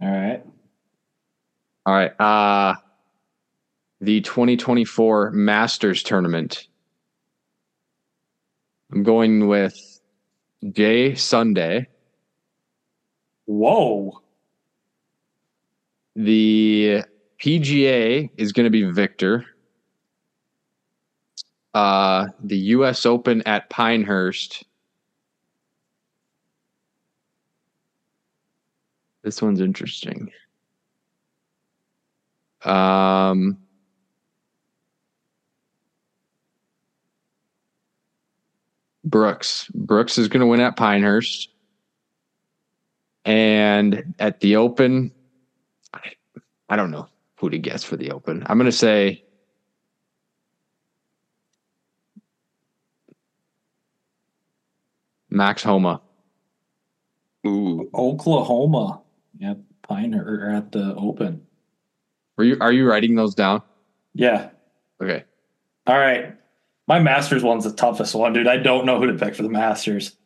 [0.00, 0.44] All right.
[1.88, 2.20] All right.
[2.20, 2.74] Uh
[4.02, 6.68] the 2024 Masters tournament.
[8.92, 10.00] I'm going with
[10.70, 11.88] Jay Sunday.
[13.46, 14.20] Whoa.
[16.14, 17.04] The
[17.42, 19.46] PGA is going to be Viktor.
[21.72, 23.06] Uh, the U.S.
[23.06, 24.62] Open at Pinehurst.
[29.22, 30.30] This one's interesting.
[32.64, 33.58] Um,
[39.04, 39.70] Brooks.
[39.74, 41.48] Brooks is going to win at Pinehurst.
[43.24, 45.12] And at the Open,
[45.92, 46.12] I,
[46.68, 48.42] I don't know who to guess for the Open.
[48.46, 49.22] I'm going to say
[55.30, 56.00] Max Homa.
[57.46, 59.02] Ooh, Oklahoma
[59.42, 61.47] at Pine or at the Open.
[62.38, 63.62] Are you are you writing those down?
[64.14, 64.50] Yeah.
[65.02, 65.24] Okay.
[65.86, 66.34] All right.
[66.86, 68.46] My Masters one's the toughest one, dude.
[68.46, 70.16] I don't know who to pick for the Masters.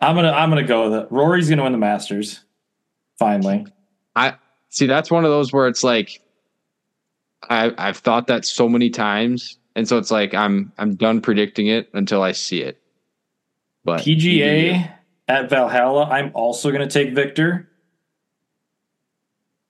[0.00, 1.08] I'm gonna I'm gonna go with it.
[1.10, 2.40] Rory's gonna win the Masters.
[3.18, 3.66] Finally.
[4.16, 4.34] I
[4.70, 6.22] see, that's one of those where it's like
[7.48, 11.66] I I've thought that so many times, and so it's like I'm I'm done predicting
[11.66, 12.80] it until I see it.
[13.84, 14.90] But PGA
[15.28, 16.04] at Valhalla.
[16.04, 17.69] I'm also gonna take Viktor.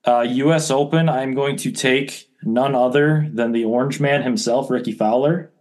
[0.05, 0.71] Uh, U.S.
[0.71, 1.09] Open.
[1.09, 5.53] I'm going to take none other than the Orange Man himself, Rickie Fowler.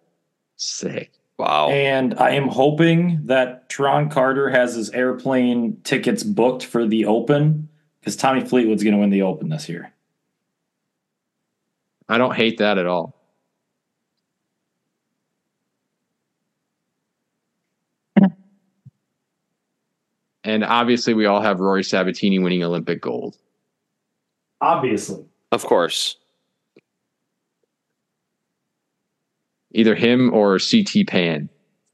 [0.56, 1.12] sick.
[1.38, 1.70] wow.
[1.70, 7.70] And I am hoping that Tron Carter has his airplane tickets booked for the Open
[8.00, 9.94] because Tommy Fleetwood's going to win the Open this year.
[12.08, 13.16] I don't hate that at all.
[20.44, 23.38] And obviously, we all have Rory Sabatini winning Olympic gold.
[24.62, 25.24] Obviously.
[25.52, 26.18] Of course.
[29.72, 31.50] Either him or CT Pan.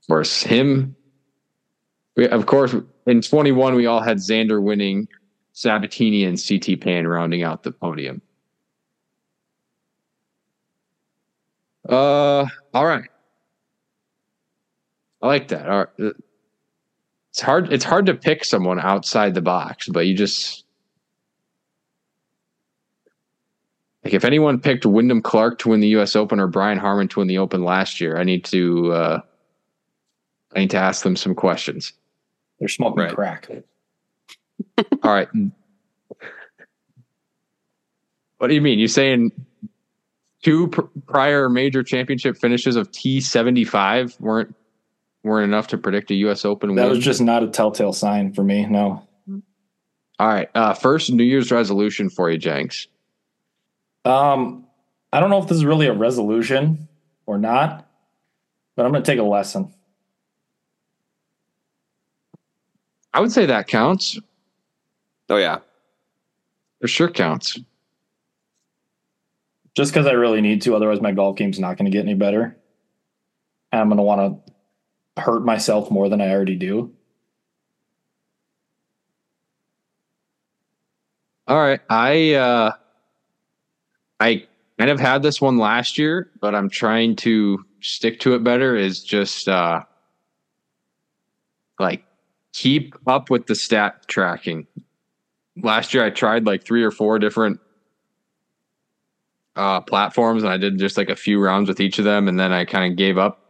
[0.07, 0.95] Course, him.
[2.15, 2.75] We, of course,
[3.07, 5.07] in 21, we all had Xander winning,
[5.53, 8.21] Sabatini and CT Pan rounding out the podium.
[11.87, 13.09] Uh, all right.
[15.21, 15.67] I like that.
[15.67, 16.13] All right.
[17.31, 17.73] It's hard.
[17.73, 20.64] It's hard to pick someone outside the box, but you just
[24.05, 26.15] like if anyone picked Wyndham Clark to win the U.S.
[26.15, 29.19] Open or Brian Harman to win the Open last year, I need to uh,
[30.55, 31.91] I need to ask them some questions.
[32.59, 33.13] They're smoking Right.
[33.13, 33.49] crack.
[35.03, 35.27] All right.
[38.37, 38.77] What do you mean?
[38.79, 39.31] You saying
[40.43, 44.53] two pr- prior major championship finishes of T seventy five weren't
[45.23, 46.45] weren't enough to predict a U.S.
[46.45, 46.75] Open win?
[46.75, 46.95] That win?
[46.97, 48.65] was just not a telltale sign for me.
[48.67, 49.01] No.
[50.19, 50.49] All right.
[50.55, 52.87] Uh, first New Year's resolution for you, Jengs.
[54.05, 54.65] Um,
[55.11, 56.87] I don't know if this is really a resolution
[57.25, 57.89] or not,
[58.75, 59.73] but I'm going to take a lesson.
[63.13, 64.19] I would say that counts.
[65.29, 65.59] Oh yeah.
[66.81, 67.57] For sure counts.
[69.73, 72.13] Just because I really need to, otherwise my golf game's not going to get any
[72.13, 72.57] better.
[73.71, 76.93] And I'm going to want to hurt myself more than I already do.
[81.47, 81.79] All right.
[81.89, 82.71] I uh
[84.19, 84.45] I
[84.77, 88.75] kind of had this one last year, but I'm trying to stick to it better
[88.75, 89.81] is just uh
[91.79, 92.03] like
[92.53, 94.65] keep up with the stat tracking.
[95.61, 97.59] Last year I tried like three or four different
[99.55, 102.39] uh platforms and I did just like a few rounds with each of them and
[102.39, 103.41] then I kind of gave up.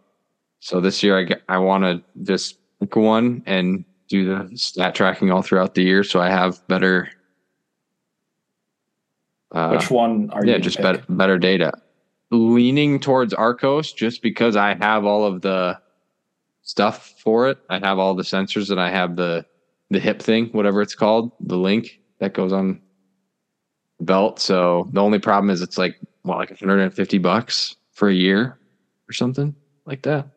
[0.59, 5.31] So this year I I want to just pick one and do the stat tracking
[5.31, 7.09] all throughout the year so I have better
[9.55, 10.51] uh, Which one are you?
[10.51, 10.83] yeah, just pick?
[10.83, 11.71] better better data.
[12.31, 15.79] Leaning towards Arccos just because I have all of the
[16.63, 17.57] stuff for it.
[17.69, 19.45] I have all the sensors and I have the
[19.91, 22.81] the hip thing, whatever it's called, the link that goes on
[23.99, 24.39] the belt.
[24.39, 28.57] So the only problem is it's like well, like 150 bucks for a year
[29.07, 30.27] or something like that.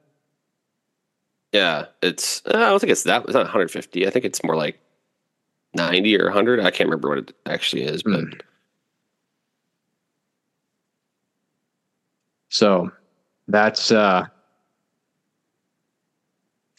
[1.53, 2.43] Yeah, it's.
[2.45, 3.25] uh, I don't think it's that.
[3.25, 4.07] It's not 150.
[4.07, 4.79] I think it's more like
[5.75, 6.61] 90 or 100.
[6.61, 8.31] I can't remember what it actually is, but Hmm.
[12.49, 12.91] So
[13.49, 14.27] that's uh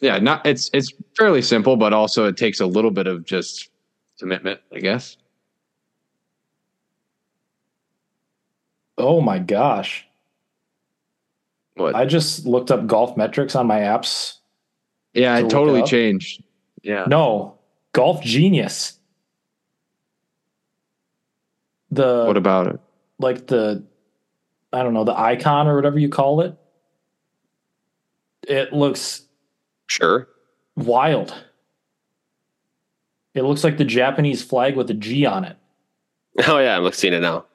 [0.01, 3.69] yeah, not it's it's fairly simple, but also it takes a little bit of just
[4.17, 5.17] commitment, I guess.
[8.97, 10.05] Oh my gosh.
[11.75, 11.95] What?
[11.95, 14.35] I just looked up golf metrics on my apps.
[15.13, 16.43] yeah, to it totally it changed.
[16.81, 17.05] Yeah.
[17.07, 17.57] No,
[17.93, 18.99] Golf Genius.
[21.91, 22.79] The What about it?
[23.19, 23.83] like the
[24.71, 26.55] I don't know, the icon or whatever you call it.
[28.43, 29.23] It looks
[29.87, 30.27] sure.
[30.75, 31.33] wild.
[33.33, 35.57] It looks like the Japanese flag with a G on it.
[36.47, 37.45] Oh yeah, I'm seeing it now.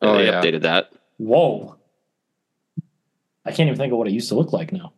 [0.00, 0.40] Oh, they yeah.
[0.40, 0.92] updated that.
[1.18, 1.76] Whoa.
[3.44, 4.92] I can't even think of what it used to look like now.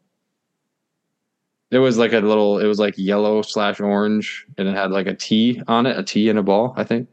[1.70, 5.06] It was like a little it was like yellow slash orange and it had like
[5.06, 7.08] a T on it, a T and a ball, I think.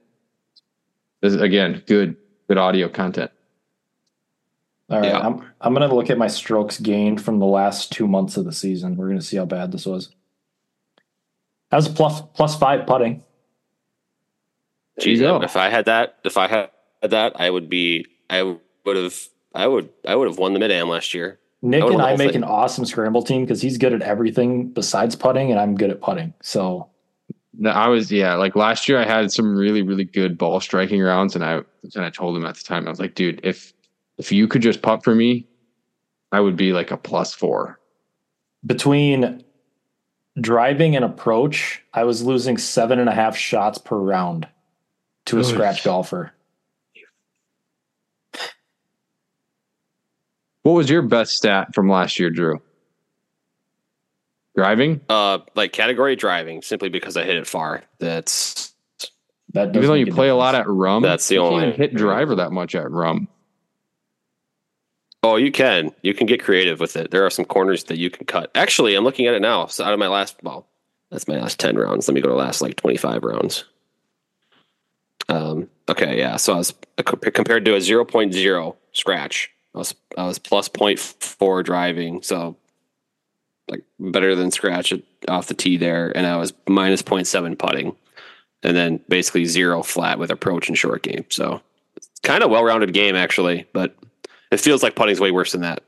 [1.22, 2.16] This is again good
[2.48, 3.32] good audio content.
[4.92, 5.20] All right, Yeah.
[5.20, 8.52] I'm I'm gonna look at my strokes gained from the last two months of the
[8.52, 8.98] season.
[8.98, 10.10] We're gonna see how bad this was.
[11.70, 13.24] That was plus plus five putting.
[14.98, 16.70] There you Jeez, if I had that, if I had
[17.02, 18.06] that, I would be.
[18.30, 19.18] I would have.
[19.56, 19.90] I would.
[20.06, 21.40] I would have won the mid am last year.
[21.62, 22.38] Nick That was and I make thing.
[22.38, 26.02] an awesome scramble team because he's good at everything besides putting, and I'm good at
[26.02, 26.34] putting.
[26.42, 26.90] So
[27.54, 31.02] No, I was yeah, like last year I had some really really good ball striking
[31.02, 31.62] rounds, and I
[31.96, 33.74] and I told him at the time I was like, dude, if
[34.22, 35.48] if you could just putt for me,
[36.32, 37.80] I would be like a plus four.
[38.64, 39.44] between
[40.40, 44.48] driving and approach, I was losing seven and a half shots per round
[45.26, 45.48] to a Oof.
[45.48, 46.32] scratch golfer.
[50.62, 52.62] What was your best stat from last year, Drew?
[54.56, 57.82] Driving, Uh, like category driving, simply because I hit it far.
[57.98, 58.74] That's
[59.54, 61.72] That does even though you play a lot at Rum, That's the you can't only-
[61.72, 63.28] hit driver that much at Rum.
[65.24, 65.92] Oh, you can.
[66.02, 67.12] You can get creative with it.
[67.12, 68.50] There are some corners that you can cut.
[68.56, 69.68] Actually, I'm looking at it now.
[69.68, 70.66] So out of my last, well,
[71.12, 72.08] that's my last 10 rounds.
[72.08, 73.66] Let me go to last like 25 rounds.
[75.30, 76.38] Um, okay, yeah.
[76.38, 79.52] So I was uh, compared to a 0.0 scratch.
[79.76, 82.58] I was I was plus 0.4 driving, so
[83.70, 84.94] like better than scratch
[85.30, 87.96] off the tee there, and I was minus 0.7 putting,
[88.64, 91.26] and then basically zero flat with approach and short game.
[91.30, 91.62] So
[92.24, 93.96] kind of well rounded game actually, but
[94.52, 95.84] it feels like putting's way worse than that.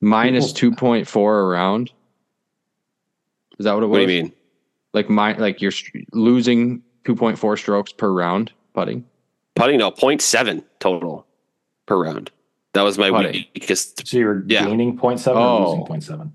[0.00, 1.90] Minus two point four around.
[3.58, 3.98] Is that what it was?
[4.00, 4.32] What do you mean?
[4.94, 5.72] Like my like you're
[6.12, 9.04] losing two point four strokes per round putting.
[9.56, 11.26] Putting no 0.7 total
[11.86, 12.30] per round.
[12.74, 13.44] That was my Putting.
[13.56, 14.06] weakest.
[14.06, 14.66] So you're Yeah.
[14.66, 15.40] gaining 0.7 Oh.
[15.40, 16.30] or losing 0.7?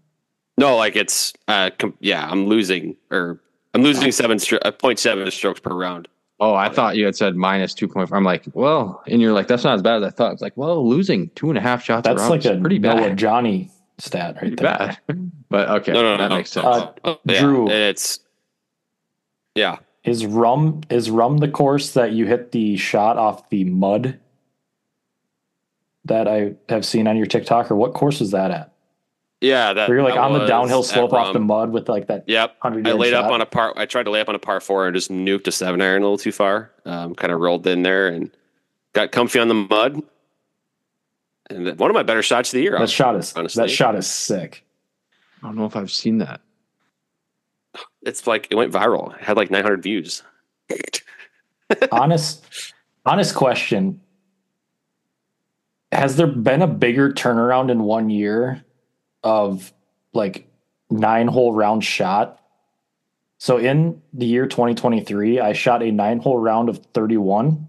[0.58, 3.40] No, like it's uh com- yeah, I'm losing or
[3.74, 6.10] I'm losing seven stro- uh, 0.7 strokes per round.
[6.46, 8.18] Oh, I thought you had said minus two point five.
[8.18, 10.34] I'm like, well, and you're like, that's not as bad as I thought.
[10.34, 13.18] It's like, well, losing two and a half shots That's like a pretty Noah bad.
[13.18, 14.78] Johnny stat right Pretty there.
[14.78, 14.98] bad.
[15.50, 16.36] But okay, No, no, that no.
[16.38, 16.66] makes sense.
[16.66, 17.70] Uh, Oh, yeah, Drew.
[17.70, 18.20] it's
[19.56, 19.78] yeah.
[20.04, 24.20] Is rum is rum the course that you hit the shot off the mud
[26.06, 28.73] that I have seen on your TikTok, or what course is that at?
[29.44, 32.08] Yeah, that Where you're like that on the downhill slope off the mud with like
[32.08, 32.56] that Yep.
[32.62, 33.26] hundred I laid shot.
[33.26, 33.74] up on a par.
[33.76, 36.02] I tried to lay up on a par four and just nuked a seven iron
[36.02, 36.72] a little too far.
[36.86, 38.32] Um, kind of rolled in there and
[38.94, 40.02] got comfy on the mud.
[41.50, 42.80] And one of my better shots of the year.
[42.80, 43.62] that shot is honestly.
[43.64, 44.64] that shot is sick.
[45.42, 46.40] I don't know if I've seen that.
[48.04, 49.14] It's like it went viral.
[49.18, 50.24] It had like 900 views.
[51.92, 52.46] honest
[53.06, 54.00] honest question
[55.92, 58.64] has there been a bigger turnaround in one year
[59.24, 59.74] of
[60.14, 60.48] like
[60.90, 62.40] nine hole round shot
[63.38, 67.68] so in the year 2023 i shot a nine hole round of 31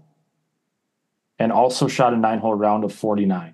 [1.39, 3.53] and also shot a nine hole round of 49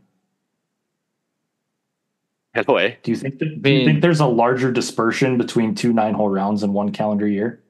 [2.54, 5.93] Anyway, do you think that, do mean- you think there's a larger dispersion between two
[5.93, 7.62] nine hole rounds in one calendar year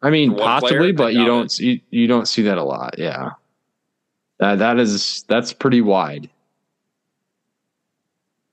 [0.00, 1.52] I mean, possibly, player, but you don't it.
[1.52, 2.96] see you don't see that a lot.
[2.98, 3.30] Yeah,
[4.38, 6.28] that that is that's pretty wide.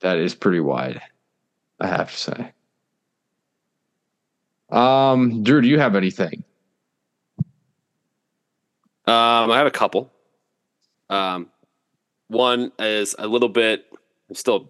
[0.02, 1.02] That is pretty wide.
[1.80, 2.52] I have to say.
[4.70, 6.43] Um, Drew, do you have anything?
[9.06, 10.12] Um, I have a couple.
[11.10, 11.50] Um,
[12.28, 13.86] one is a little bit.
[14.30, 14.70] I'm still,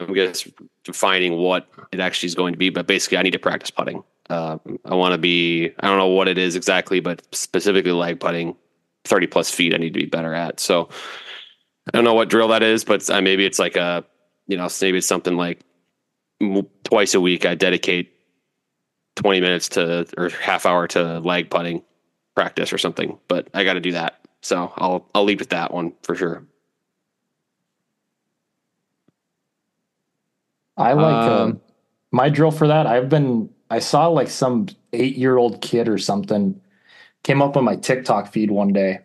[0.00, 0.48] I'm guess
[0.82, 4.02] defining what it actually is going to be, but basically, I need to practice putting.
[4.28, 5.70] Um, I want to be.
[5.78, 8.56] I don't know what it is exactly, but specifically lag putting,
[9.04, 9.72] thirty plus feet.
[9.74, 10.58] I need to be better at.
[10.58, 10.88] So
[11.86, 14.04] I don't know what drill that is, but maybe it's like a,
[14.50, 15.60] you know, maybe it's something like
[16.82, 17.46] twice a week.
[17.46, 18.12] I dedicate
[19.14, 21.82] twenty minutes to or half hour to lag putting
[22.34, 24.20] practice or something, but I got to do that.
[24.42, 26.44] So I'll I'll leave with that one for sure.
[30.76, 31.60] I like Um, um,
[32.10, 32.88] my drill for that.
[32.88, 36.60] I've been I saw like some eight year old kid or something
[37.22, 38.98] came up on my TikTok feed one day,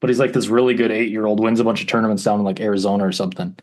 [0.00, 2.40] but he's like this really good eight year old wins a bunch of tournaments down
[2.40, 3.56] in like Arizona or something.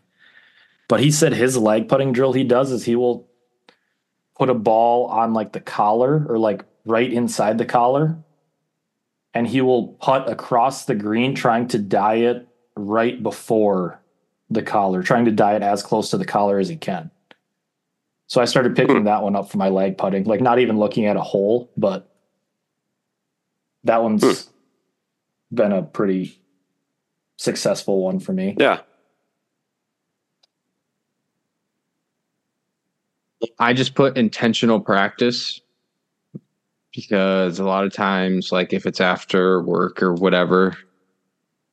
[0.88, 3.26] But he said his leg putting drill he does is he will
[4.36, 8.16] put a ball on like the collar or like right inside the collar,
[9.32, 14.00] and he will putt across the green trying to die it right before
[14.50, 17.10] the collar, trying to die it as close to the collar as he can.
[18.26, 19.04] So I started picking Hmm.
[19.04, 22.10] that one up for my leg putting, like not even looking at a hole, but
[23.84, 25.54] that one's Hmm.
[25.54, 26.38] been a pretty
[27.36, 28.56] successful one for me.
[28.58, 28.80] Yeah,
[33.58, 35.60] I just put intentional practice
[36.94, 40.76] because a lot of times, like if it's after work or whatever,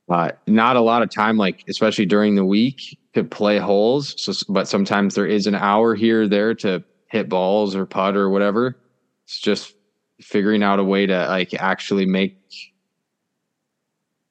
[0.09, 4.15] uh, not a lot of time, like especially during the week, to play holes.
[4.21, 8.29] So, but sometimes there is an hour here there to hit balls or putt or
[8.29, 8.77] whatever.
[9.25, 9.75] It's just
[10.19, 12.37] figuring out a way to like actually make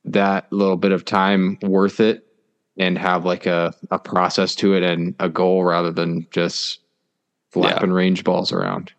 [0.05, 2.27] that little bit of time worth it
[2.79, 6.80] and have like a, a process to it and a goal rather than just
[7.51, 8.93] flapping range balls around.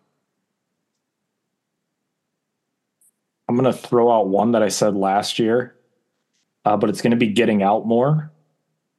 [3.48, 5.74] I'm going to throw out one that I said last year,
[6.64, 8.30] uh, but it's going to be getting out more.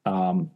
[0.06, 0.52] Um,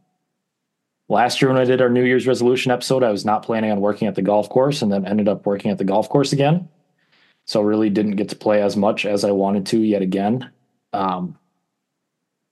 [1.08, 3.80] last year, when I did our New Year's resolution episode, I was not planning on
[3.80, 6.68] working at the golf course and then ended up working at the golf course again.
[7.44, 10.50] So, really didn't get to play as much as I wanted to yet again.
[10.92, 11.38] Um,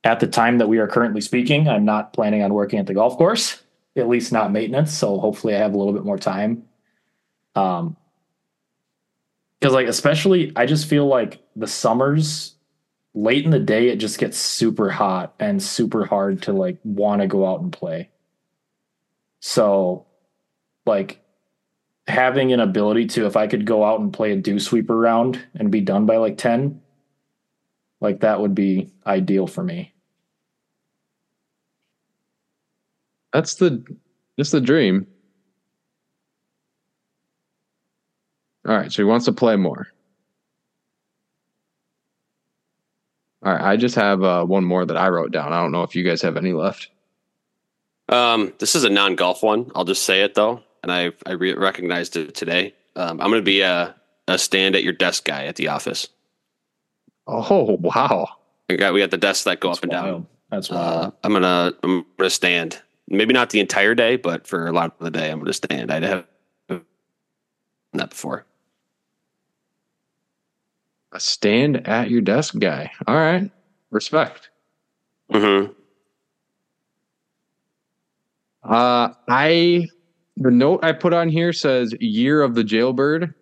[0.05, 2.95] at the time that we are currently speaking, I'm not planning on working at the
[2.95, 3.63] golf course,
[3.97, 4.93] at least not maintenance.
[4.93, 6.65] So, hopefully, I have a little bit more time.
[7.55, 7.97] Um,
[9.61, 12.55] because like especially i just feel like the summers
[13.15, 17.21] late in the day it just gets super hot and super hard to like want
[17.21, 18.11] to go out and play
[19.41, 20.07] so
[20.85, 21.21] like
[22.07, 25.41] having an ability to if i could go out and play a dew sweeper round
[25.55, 26.81] and be done by like 10
[28.01, 29.93] like that would be ideal for me
[33.37, 33.84] That's the
[34.39, 35.07] that's the dream.
[38.66, 39.89] All right, so he wants to play more.
[43.45, 45.53] All right, I just have uh, one more that I wrote down.
[45.53, 46.89] I don't know if you guys have any left.
[48.09, 49.70] um, this is a non golf one.
[49.74, 52.74] I'll just say it though, and I I re- recognized it today.
[52.97, 53.95] Um, I'm going to be a
[54.28, 56.09] a stand at your desk guy at the office.
[57.26, 58.28] Oh wow!
[58.70, 60.26] We got we got the desks that go That's up and down.
[60.51, 62.80] that's wild Uh, I'm gonna I'm gonna stand.
[63.09, 65.93] Maybe not the entire day, but for a lot of the day, I'm gonna stand.
[65.93, 66.27] I'd have
[66.69, 66.85] done
[67.95, 68.47] that before.
[71.13, 72.91] A stand at your desk guy.
[73.07, 73.51] All right.
[73.91, 74.51] Respect.
[75.33, 75.73] Mm-hmm.
[78.65, 79.87] Uh, I
[80.37, 83.33] the note I put on here says year of the jailbird,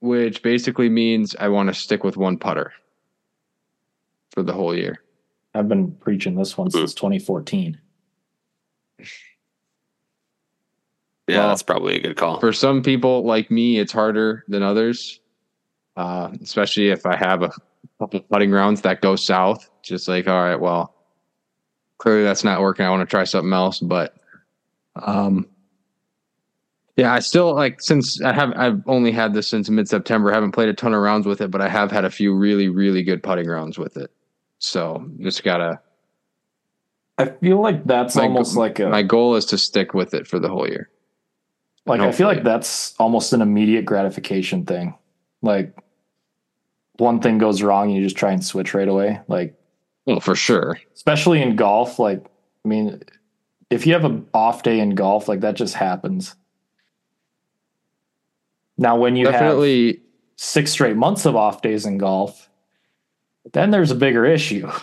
[0.00, 2.72] which basically means I want to stick with one putter
[4.30, 5.00] for the whole year.
[5.54, 7.78] I've been preaching this one since 2014.
[11.26, 12.40] Yeah, Well, that's probably a good call.
[12.40, 15.20] For some people like me, it's harder than others,
[15.96, 17.52] uh, especially if I have a
[17.98, 19.68] couple putting rounds that go south.
[19.82, 20.94] Just like, all right, well,
[21.98, 22.86] clearly that's not working.
[22.86, 24.14] I want to try something else, but
[24.96, 25.46] um,
[26.96, 30.30] yeah, I still like since I have I've only had this since mid September.
[30.30, 32.34] I haven't played a ton of rounds with it, but I have had a few
[32.34, 34.10] really really good putting rounds with it.
[34.58, 35.80] So just gotta.
[37.18, 40.26] I feel like that's My, almost like a my goal is to stick with it
[40.26, 40.88] for the whole year.
[41.86, 44.94] like I feel like that's almost an immediate gratification thing.
[45.42, 45.76] Like
[46.98, 49.20] one thing goes wrong, you just try and switch right away.
[49.28, 49.58] Like
[50.06, 50.78] Well, for sure.
[50.94, 52.24] especially in golf, like
[52.64, 53.02] I mean,
[53.70, 56.34] if you have an off day in golf, like that just happens.
[58.76, 60.02] Now, when you have Definitely.
[60.36, 62.48] six straight months of off days in golf,
[63.52, 64.70] then there's a bigger issue.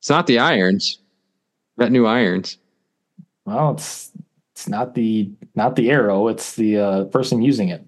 [0.00, 0.98] It's not the irons.
[1.76, 2.58] That new irons.
[3.44, 4.10] Well, it's
[4.52, 7.84] it's not the not the arrow, it's the uh, person using it.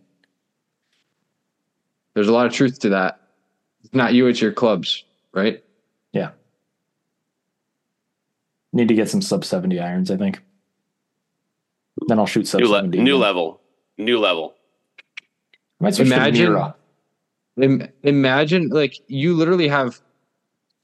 [2.14, 3.20] There's a lot of truth to that.
[3.84, 5.62] It's not you, it's your clubs, right?
[6.12, 6.30] Yeah.
[8.72, 10.40] Need to get some sub seventy irons, I think.
[12.08, 12.98] Then I'll shoot sub New, le- seventy.
[12.98, 13.20] new again.
[13.20, 13.60] level.
[13.98, 14.54] New level.
[15.80, 16.74] I might switch Imagine- to Miura.
[17.60, 20.00] Im- imagine like you literally have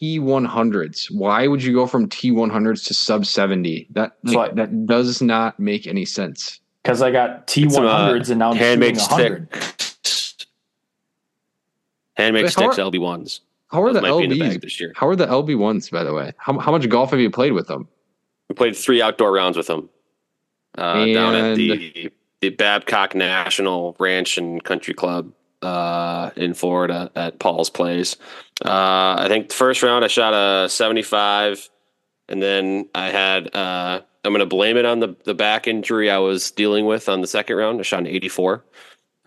[0.03, 1.11] T100s.
[1.11, 3.89] Why would you go from T100s to sub 70?
[3.91, 6.61] That like, I- that does not make any sense.
[6.83, 9.55] because I got T Some, one uh, hundreds and now I'm handmade shooting hundred.
[9.55, 10.47] sticks.
[12.17, 13.41] Handmade Wait, how sticks, LB ones.
[13.71, 14.61] How are the might be the LBs?
[14.63, 14.93] this year.
[14.97, 16.33] How are the LB ones, by the way?
[16.39, 17.87] How, how much golf have you played with them?
[18.49, 19.89] We played three outdoor rounds with them
[20.77, 25.33] uh, down at the the Babcock National Ranch and Country Club
[25.63, 28.17] uh, in Florida at Paul's Place.
[28.65, 31.69] Uh, I think the first round I shot a 75,
[32.29, 36.11] and then I had uh, I'm going to blame it on the the back injury
[36.11, 37.81] I was dealing with on the second round.
[37.81, 38.65] I shot an 84,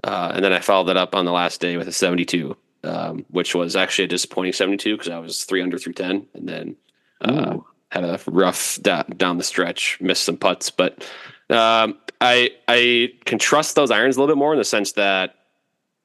[0.03, 2.55] uh, and then I followed that up on the last day with a 72.
[2.83, 6.75] Um, which was actually a disappointing 72 because I was three under 310 and then
[7.21, 7.57] uh,
[7.91, 11.07] had a rough da- down the stretch, missed some putts, but
[11.51, 15.35] um, I I can trust those irons a little bit more in the sense that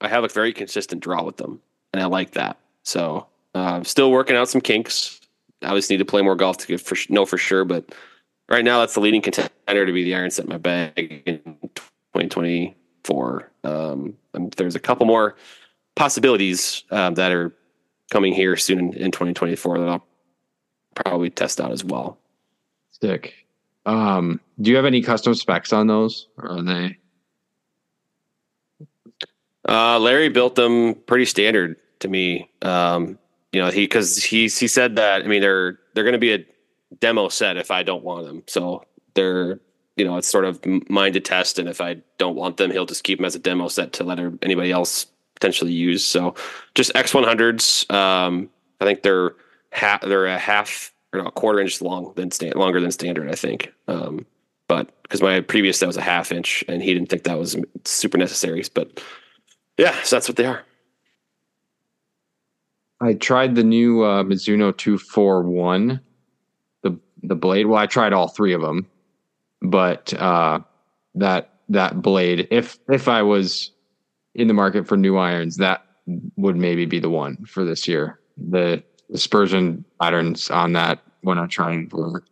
[0.06, 1.60] I have a very consistent draw with them,
[1.92, 2.58] and I like that.
[2.84, 3.26] So
[3.56, 5.20] uh, still working out some kinks.
[5.62, 7.92] I always need to play more golf to for, know for sure, but
[8.48, 11.40] right now that's the leading contender to be the iron set in my bag in
[11.64, 13.50] 2024.
[13.64, 14.14] Um,
[14.56, 15.34] there's a couple more
[15.96, 17.52] possibilities um, that are
[18.12, 20.06] coming here soon in, in 2024 that I'll
[20.94, 22.16] probably test out as well.
[23.02, 23.34] Sick.
[23.86, 26.28] Um, do you have any custom specs on those?
[26.36, 26.96] Or are they
[29.68, 32.48] Uh, Larry built them pretty standard to me.
[32.62, 33.18] Um,
[33.52, 35.22] you know, he because he he said that.
[35.22, 36.44] I mean, they're they're going to be a
[37.00, 38.42] demo set if I don't want them.
[38.46, 39.60] So they're
[39.96, 42.86] you know it's sort of mine to test, and if I don't want them, he'll
[42.86, 46.04] just keep them as a demo set to let anybody else potentially use.
[46.04, 46.34] So
[46.74, 47.86] just X one hundreds.
[47.90, 48.50] Um,
[48.80, 49.34] I think they're
[50.02, 53.30] they're a half or no, a quarter inch long than sta- longer than standard.
[53.30, 53.72] I think.
[53.88, 54.26] Um,
[54.68, 57.56] but because my previous set was a half inch, and he didn't think that was
[57.84, 58.64] super necessary.
[58.74, 59.02] But
[59.78, 60.62] yeah, so that's what they are.
[63.00, 66.00] I tried the new uh, Mizuno 241,
[66.82, 67.66] the the blade.
[67.66, 68.86] Well, I tried all three of them,
[69.60, 70.60] but uh,
[71.14, 73.72] that that blade, if if I was
[74.34, 75.84] in the market for new irons, that
[76.36, 78.18] would maybe be the one for this year.
[78.36, 82.24] The dispersion patterns on that when I'm trying were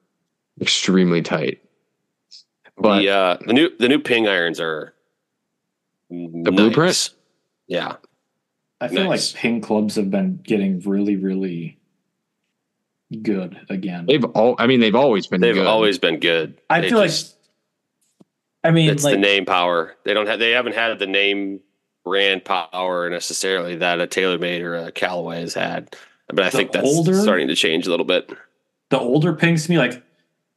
[0.60, 1.60] extremely tight.
[2.76, 4.94] But the uh, the new the new ping irons are
[6.08, 7.10] the blueprint?
[7.66, 7.96] Yeah,
[8.80, 9.32] I feel Nice.
[9.34, 11.78] like ping clubs have been getting really, really
[13.22, 14.06] good again.
[14.06, 14.56] they've all.
[14.58, 15.40] I mean, they've always been.
[15.40, 15.66] they've good.
[15.66, 16.60] always been good.
[16.70, 18.26] I They feel just- like,
[18.64, 19.94] I mean, it's like, the name power.
[20.04, 21.60] They don't have they haven't had the name
[22.04, 25.94] brand power necessarily that a TaylorMade or a Callaway has had.
[26.28, 28.30] But I think that's older- starting to change a little bit.
[28.90, 30.02] the older pings to me, like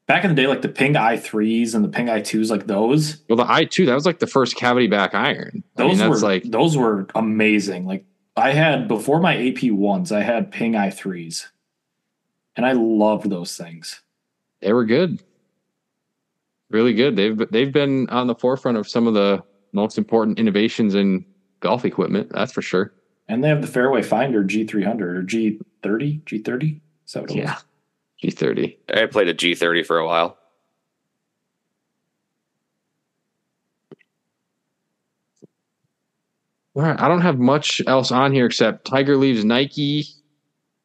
[0.07, 2.67] back in the day, like the ping i threes and the ping i twos, like
[2.67, 5.63] those, Well, the i two that was like the first cavity back iron.
[5.77, 7.85] I those mean, were like those were amazing.
[7.85, 8.05] Like
[8.35, 11.49] I had before my AP ones, I had ping i threes,
[12.55, 14.01] and I loved those things.
[14.61, 15.21] they were good,
[16.69, 17.15] really good.
[17.15, 19.43] They've they've been on the forefront of some of the
[19.73, 21.25] most important innovations in
[21.59, 22.31] golf equipment.
[22.31, 22.93] That's for sure.
[23.27, 26.79] And they have the Fairway Finder G300 or G30, G30.
[27.05, 27.57] Is that what it Yeah.
[28.23, 28.77] G30.
[28.93, 30.37] I played a G30 for a while.
[36.75, 36.99] All right.
[36.99, 40.05] I don't have much else on here except Tiger leaves Nike.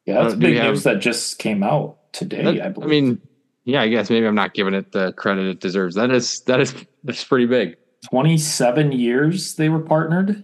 [0.05, 2.43] Yeah, that's Uh, big we have- news that just came out today.
[2.43, 2.87] That- I believe.
[2.87, 3.21] I mean,
[3.63, 5.95] yeah, I guess maybe I'm not giving it the credit it deserves.
[5.95, 6.73] That is that is
[7.03, 7.77] that's pretty big.
[8.09, 10.43] 27 years they were partnered.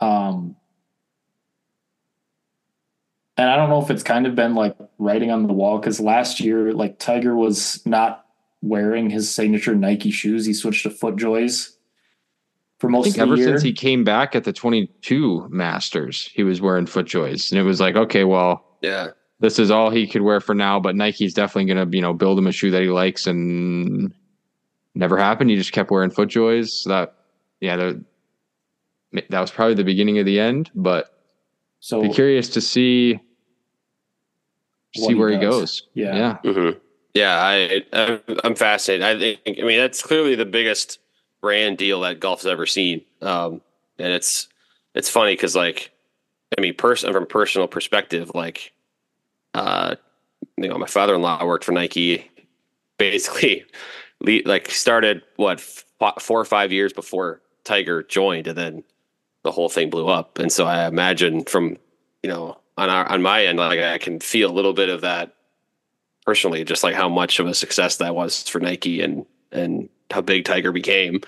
[0.00, 0.56] Um,
[3.36, 6.00] and I don't know if it's kind of been like writing on the wall because
[6.00, 8.24] last year, like Tiger was not
[8.62, 10.46] wearing his signature Nike shoes.
[10.46, 11.72] He switched to FootJoys
[12.78, 13.48] for I most think of the ever year.
[13.48, 17.80] since he came back at the 22 Masters, he was wearing FootJoys, and it was
[17.80, 19.08] like, okay, well, Yeah.
[19.40, 20.80] this is all he could wear for now.
[20.80, 24.12] But Nike's definitely going to, you know, build him a shoe that he likes, and
[24.94, 25.50] never happened.
[25.50, 26.68] He just kept wearing FootJoys.
[26.68, 27.14] So that,
[27.60, 28.04] yeah, the,
[29.30, 30.70] that was probably the beginning of the end.
[30.74, 31.12] But
[31.80, 33.22] so be curious to see What
[34.96, 35.60] see he where he does.
[35.60, 35.82] goes.
[35.94, 36.38] Yeah.
[36.44, 36.52] yeah.
[36.52, 36.70] hmm
[37.14, 39.04] Yeah, I, I I'm fascinated.
[39.06, 40.98] I think I mean that's clearly the biggest
[41.40, 43.02] brand deal that golf's ever seen.
[43.22, 43.60] Um,
[43.98, 44.48] and it's
[44.94, 45.90] it's funny because like
[46.56, 48.72] I mean, person from personal perspective, like
[49.54, 49.96] uh,
[50.56, 52.30] you know, my father in law worked for Nike,
[52.98, 53.64] basically,
[54.20, 55.84] le- like started what f-
[56.20, 58.84] four or five years before Tiger joined, and then
[59.42, 60.38] the whole thing blew up.
[60.38, 61.76] And so I imagine from
[62.22, 65.00] you know on our on my end, like I can feel a little bit of
[65.02, 65.34] that
[66.24, 70.20] personally, just like how much of a success that was for Nike and and how
[70.20, 71.20] big Tiger became.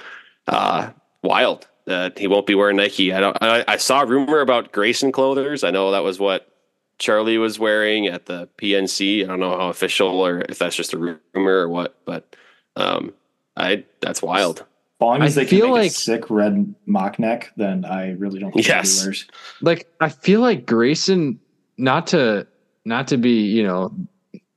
[0.47, 0.91] Uh,
[1.23, 3.13] wild that he won't be wearing Nike.
[3.13, 3.37] I don't.
[3.41, 5.65] I, I saw a rumor about Greyson Clothiers.
[5.65, 6.53] I know that was what
[6.99, 9.25] Charlie was wearing at the PNC.
[9.25, 12.37] I don't know how official or if that's just a rumor or what, but
[12.77, 13.15] um,
[13.57, 14.65] I that's wild.
[15.01, 17.85] As long as I they can feel make like- a sick red mock neck, then
[17.85, 19.01] I really don't think Yes.
[19.01, 19.27] he wears.
[19.61, 21.39] like I feel like Greyson,
[21.77, 22.47] not to
[22.85, 23.95] not to be, you know,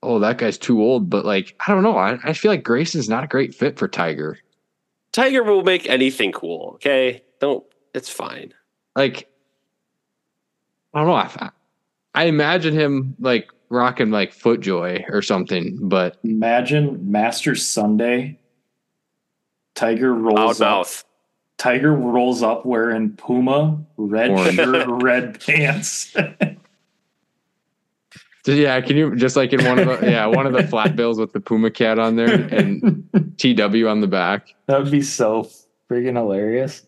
[0.01, 1.95] oh that guy's too old, but like I don't know.
[1.97, 4.39] I, I feel like Greyson's not a great fit for Tiger.
[5.11, 6.71] Tiger will make anything cool.
[6.75, 7.63] Okay, don't.
[7.93, 8.53] It's fine.
[8.95, 9.29] Like
[10.93, 11.13] I don't know.
[11.15, 11.49] I,
[12.15, 18.39] I imagine him like rocking like FootJoy or something, but Imagine Master Sunday.
[19.75, 20.69] Tiger Loud rolls up.
[20.79, 21.03] mouth.
[21.57, 24.55] Tiger rolls up wearing Puma red Orange.
[24.55, 26.15] shirt, red pants.
[28.45, 31.19] yeah, can you just like in one of the yeah one of the flat bills
[31.19, 33.07] with the Puma cat on there and
[33.37, 34.55] TW on the back.
[34.65, 35.47] that would be so
[35.89, 36.85] freaking hilarious.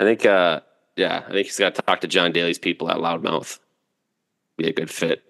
[0.00, 0.24] I think.
[0.26, 0.60] uh
[0.96, 3.58] Yeah, I think he's got to talk to John Daly's people at Loudmouth.
[4.56, 5.22] Be a good fit.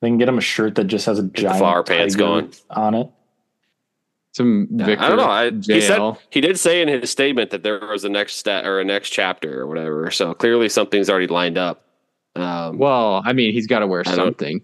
[0.00, 2.52] They can get him a shirt that just has a the giant flower pants going.
[2.70, 3.10] on it.
[4.32, 5.24] Some Yeah, I don't know.
[5.24, 8.64] I, he said he did say in his statement that there was a next step
[8.64, 10.10] or a next chapter or whatever.
[10.10, 11.84] So clearly something's already lined up.
[12.34, 14.62] Um, Well, I mean, he's got to wear I something.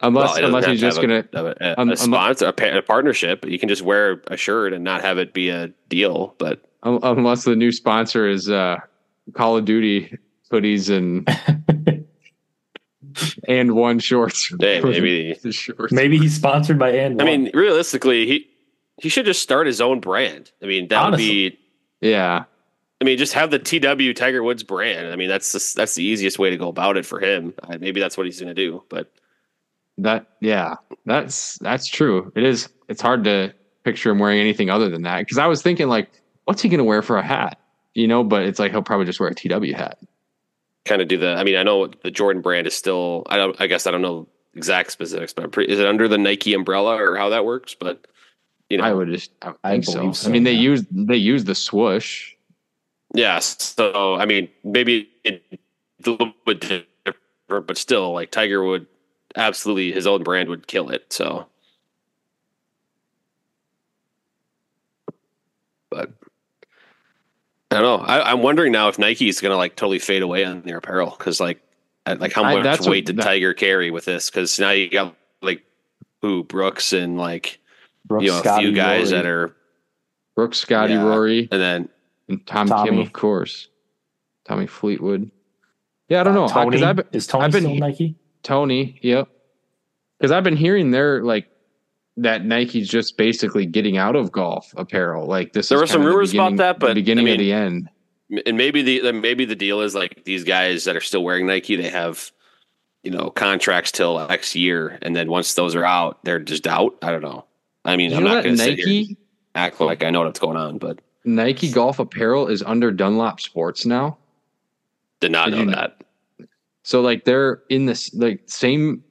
[0.00, 2.52] Unless, well, he unless he's just gonna, a, a, a, um, a um, sponsor, a,
[2.52, 3.46] pa- a partnership.
[3.46, 6.34] You can just wear a shirt and not have it be a deal.
[6.38, 8.78] But un- unless the new sponsor is uh,
[9.34, 10.18] Call of Duty
[10.50, 11.28] hoodies and
[13.48, 14.52] and one shorts.
[14.60, 15.92] hey, maybe the shorts.
[15.92, 18.48] Maybe he's sponsored by and I mean, realistically, he
[18.98, 20.50] he should just start his own brand.
[20.62, 21.58] I mean, that would be.
[22.00, 22.44] Yeah,
[23.02, 25.08] I mean, just have the TW Tiger Woods brand.
[25.08, 27.52] I mean, that's the, that's the easiest way to go about it for him.
[27.60, 28.84] Uh, maybe that's what he's going to do.
[28.88, 29.12] But
[29.98, 32.30] that yeah, that's that's true.
[32.36, 32.68] It is.
[32.88, 36.12] It's hard to picture him wearing anything other than that because I was thinking like,
[36.44, 37.58] what's he gonna wear for a hat?
[37.94, 39.98] You know, but it's like he'll probably just wear a TW hat.
[40.84, 41.34] Kind of do the.
[41.34, 43.24] I mean, I know the Jordan brand is still.
[43.28, 43.58] I don't.
[43.60, 46.54] I guess I don't know exact specifics, but I'm pretty, is it under the Nike
[46.54, 47.74] umbrella or how that works?
[47.74, 48.06] But
[48.68, 49.30] you know, I would just.
[49.42, 49.92] I, would I think so.
[50.00, 50.60] believe so, I mean, they yeah.
[50.60, 52.34] use they use the swoosh.
[53.14, 53.74] Yes.
[53.76, 55.42] So I mean, maybe it's
[56.06, 58.86] a little bit different, but still, like Tiger would
[59.36, 61.12] absolutely his own brand would kill it.
[61.12, 61.46] So,
[65.90, 66.12] but
[67.72, 68.06] I don't know.
[68.06, 70.78] I, I'm wondering now if Nike is going to like totally fade away on their
[70.78, 71.60] apparel because like,
[72.06, 74.30] like how I- much that's what- weight did that- Tiger carry with this?
[74.30, 75.64] Because now you got like
[76.20, 77.58] who Brooks and like
[78.04, 79.22] Brooks, you know a Scotty, few guys Rory.
[79.22, 79.56] that are
[80.36, 81.02] Brooks, Scotty, Yeah.
[81.04, 81.88] Rory, and then
[82.28, 83.02] and Tom Kim, Tommy.
[83.02, 83.68] of course.
[84.44, 85.30] Tommy Fleetwood.
[86.08, 86.44] Yeah, I don't know.
[86.46, 88.14] I- Tony 'cause I've been- is Tony I've been- still Nike?
[88.42, 89.28] Tony, yep.
[90.18, 91.46] Because I've been hearing they're like
[92.18, 95.26] that Nike's just basically getting out of golf apparel.
[95.26, 97.28] Like this, There is were some kind of the rumors about that, but, the beginning
[97.28, 97.88] I of the end.
[98.46, 101.76] and maybe the maybe the deal is like these guys that are still wearing Nike,
[101.76, 102.30] they have
[103.02, 106.96] you know contracts till X year, and then once those are out, they're just out.
[107.02, 107.46] I don't know.
[107.84, 109.16] I mean, You I'm not going to sit here and Nike,
[109.54, 113.86] act like I know what's going on, but Nike golf apparel is under Dunlop Sports
[113.86, 114.18] now.
[115.20, 116.04] Did not Did know you know- that.
[116.84, 119.02] So like they're in this like same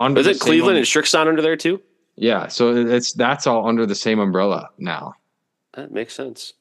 [0.00, 1.80] under the it Cleveland and Srixon under there too?
[2.20, 5.14] Yeah, so it's that's all under the same umbrella now.
[5.74, 6.54] That makes sense.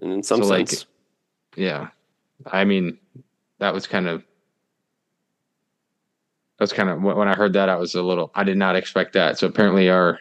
[0.00, 0.86] And in some So, like, sense.
[1.54, 1.88] Yeah.
[2.46, 2.98] I mean,
[3.58, 4.24] that was kind of
[6.58, 9.12] that's kind of when I heard that I was a little I did not expect
[9.12, 9.38] that.
[9.38, 10.18] So apparently our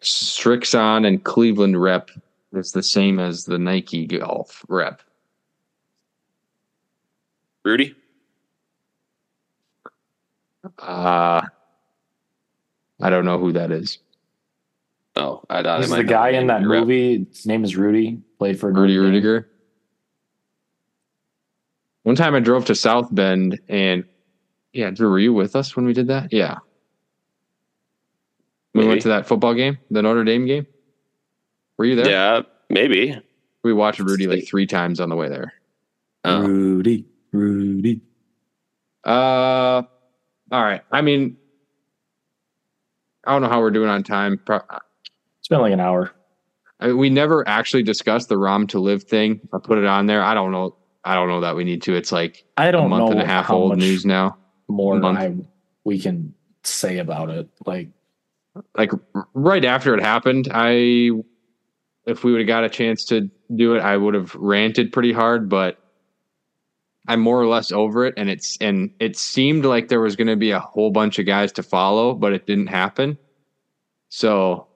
[0.00, 2.10] Srixon and Cleveland rep
[2.54, 5.02] is the same as the Nike golf rep.
[7.62, 7.94] Rudy?
[10.78, 11.42] Uh
[13.00, 13.98] I don't know who that is.
[15.16, 16.80] Oh, I thought He's I the guy in that your rep.
[16.82, 17.26] movie.
[17.30, 18.20] His name is Rudy.
[18.38, 19.44] Played for Rudy Notre Ruettiger.
[22.04, 24.04] One time I drove to South Bend and
[24.72, 26.32] yeah, Drew, were you with us when we did that?
[26.32, 26.58] Yeah.
[28.72, 30.66] We went to that football game, the Notre Dame game.
[31.76, 32.08] Were you there?
[32.08, 33.20] Yeah, maybe.
[33.64, 35.52] We watched Rudy like three times on the way there.
[36.24, 36.42] Oh.
[36.42, 38.00] Rudy, Rudy.
[39.04, 39.82] Uh,
[40.52, 40.82] all right.
[40.92, 41.36] I mean,
[43.26, 44.38] I don't know how we're doing on time.
[44.44, 44.78] Pro- uh,
[45.38, 46.12] It's been like an hour.
[46.80, 49.40] I mean, we never actually discussed the Rahm to LIV thing.
[49.52, 50.22] I put it on there.
[50.22, 50.76] I don't know.
[51.04, 51.94] I don't know that we need to.
[51.94, 54.36] It's like I don't month know and a half old news now.
[54.68, 55.02] more.
[55.04, 55.34] I,
[55.84, 57.48] we can say about it.
[57.66, 57.88] Like,
[58.76, 58.92] like
[59.34, 61.10] right after it happened, I
[62.06, 65.12] if we would have got a chance to do it, I would have ranted pretty
[65.12, 65.78] hard, but
[67.08, 70.28] I'm more or less over it and it's and it seemed like there was going
[70.28, 73.18] to be a whole bunch of guys to follow, but it didn't happen.
[74.10, 74.66] So,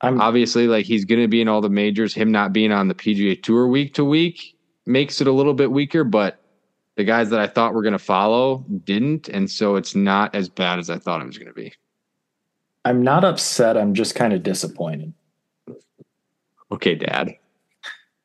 [0.00, 2.88] I'm obviously like he's going to be in all the majors, him not being on
[2.88, 6.40] the PGA Tour week to week makes it a little bit weaker, but
[6.96, 10.48] the guys that I thought were going to follow didn't, and so it's not as
[10.48, 11.72] bad as I thought it was going to be.
[12.84, 13.76] I'm not upset.
[13.76, 15.14] I'm just kind of disappointed.
[16.70, 17.36] Okay, dad.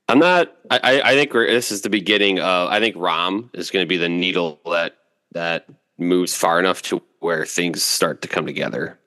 [0.10, 0.56] I'm not.
[0.70, 2.70] I, I- think this is the beginning of.
[2.70, 4.98] I think Rahm is going to be the needle that
[5.34, 9.00] that moves far enough to where things start to come together.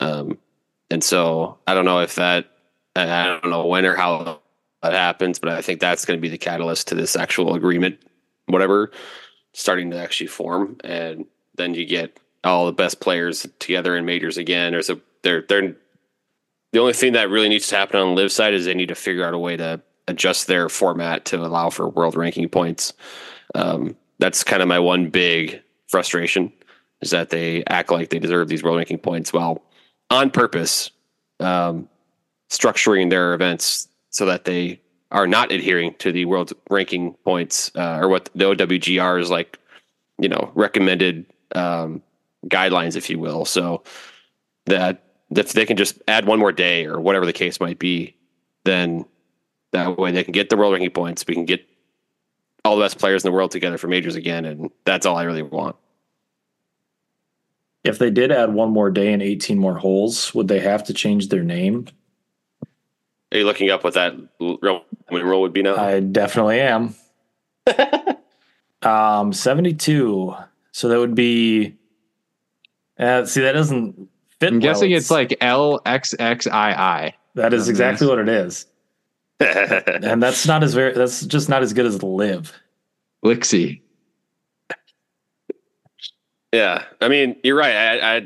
[0.00, 0.38] Um,
[0.90, 2.50] and so I don't know if that.
[2.96, 4.40] I don't know when or how
[4.82, 7.98] that happens, but I think that's going to be the catalyst to this actual agreement,
[8.46, 8.92] whatever,
[9.52, 11.26] starting to actually form, and
[11.56, 14.72] then you get all the best players together in majors again.
[14.72, 15.74] There's a they're they're
[16.72, 18.94] the only thing that really needs to happen on LIV side is they need to
[18.94, 22.92] figure out a way to adjust their format to allow for world ranking points.
[23.54, 26.52] Um, that's kind of my one big frustration
[27.00, 29.62] is that they act like they deserve these world ranking points while
[30.10, 30.90] on purpose
[31.40, 31.88] um,
[32.50, 34.80] structuring their events so that they
[35.10, 39.58] are not adhering to the world ranking points uh, or what the OWGR is like,
[40.18, 42.02] you know, recommended um,
[42.46, 43.44] guidelines, if you will.
[43.44, 43.82] So
[44.66, 48.16] that if they can just add one more day or whatever the case might be,
[48.64, 49.04] then
[49.74, 51.24] that way they can get the world ranking points.
[51.26, 51.66] We can get
[52.64, 55.24] all the best players in the world together for majors again, and that's all I
[55.24, 55.76] really want.
[57.82, 60.94] If they did add one more day and 18 more holes, would they have to
[60.94, 61.86] change their name?
[63.32, 65.76] Are you looking up what that l- real win rule would be now?
[65.76, 66.94] I definitely am.
[68.82, 70.34] um, 72.
[70.72, 71.74] So that would be.
[72.98, 74.08] Uh, see, that doesn't
[74.40, 74.52] fit.
[74.52, 74.60] I'm well.
[74.60, 77.12] guessing it's like LXXII.
[77.34, 78.66] that is exactly what it is,
[79.40, 80.92] and that's not as very.
[80.94, 82.52] That's just not as good as the LIV.
[83.24, 83.80] Lixie.
[86.52, 87.74] yeah, I mean, you're right.
[87.74, 88.20] I, I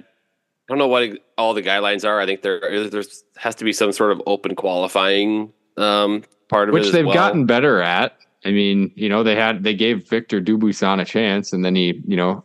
[0.69, 2.21] don't know what all the guidelines are.
[2.21, 6.75] I think there there's has to be some sort of open qualifying um, part of
[6.75, 7.15] it, Which as they've well.
[7.15, 8.17] gotten better at.
[8.45, 12.03] I mean, you know, they had they gave Victor Dubuisson a chance and then he,
[12.07, 12.45] you know,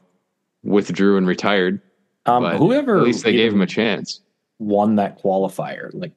[0.63, 1.81] withdrew and retired.
[2.25, 4.21] Um, But whoever At least they gave him a chance.
[4.59, 6.13] won that qualifier, like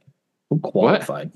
[0.49, 1.33] who qualified?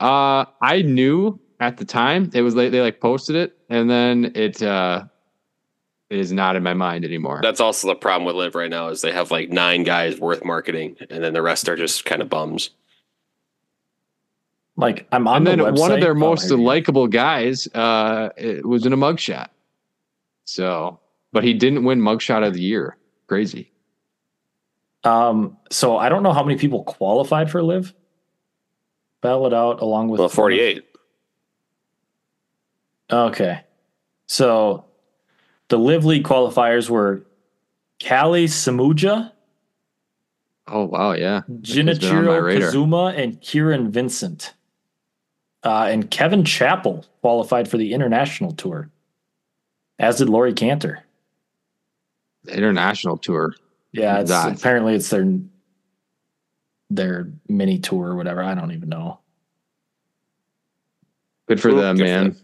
[0.00, 4.32] Uh I knew at the time it was like they like posted it and then
[4.34, 5.04] it uh
[6.10, 7.40] it is not in my mind anymore.
[7.42, 10.44] That's also the problem with LIV right now is they have like nine guys worth
[10.44, 12.68] marketing, and then the rest are just kind of bums.
[14.76, 18.30] Like I'm on and the then one of their Oh, most here likable guys uh
[18.36, 19.48] it was in a mugshot.
[20.44, 20.98] So,
[21.32, 22.96] but he didn't win mugshot of the year.
[23.26, 23.70] Crazy.
[25.04, 27.94] Um, so I don't know how many people qualified for LIV.
[29.22, 30.84] Ballot out along with Well, 48.
[33.10, 33.60] Okay,
[34.26, 34.84] so
[35.68, 37.24] the LIV league qualifiers were
[37.98, 39.32] Kalle Samooja,
[40.68, 41.40] Oh wow, yeah.
[41.48, 42.58] been Jinichiro.
[42.58, 44.54] Kozuma, and Kieran Vincent.
[45.64, 48.90] Uh, and Kevin Chappell qualified for the international tour,
[49.98, 51.04] as did Laurie Canter.
[52.44, 53.54] The international tour.
[53.92, 55.26] Yeah, it's apparently it's their
[56.96, 58.42] their mini tour or whatever.
[58.42, 59.18] I don't even know.
[61.48, 62.24] Good for Ooh, them, good for man.
[62.24, 62.36] them.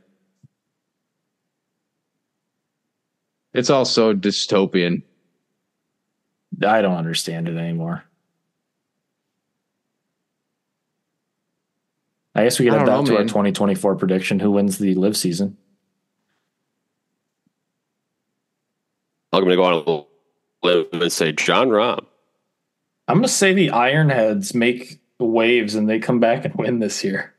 [3.55, 5.03] It's all so dystopian.
[6.66, 8.05] I don't understand it anymore.
[12.34, 14.38] I guess we I get don't back know, to our 2024 prediction.
[14.38, 15.57] Who wins the LIV season?
[19.32, 20.07] I'm going to go on
[20.62, 22.05] a limb and say Jon Rahm.
[23.09, 27.03] I'm going to say the Ironheads make waves and they come back and win this
[27.03, 27.35] year.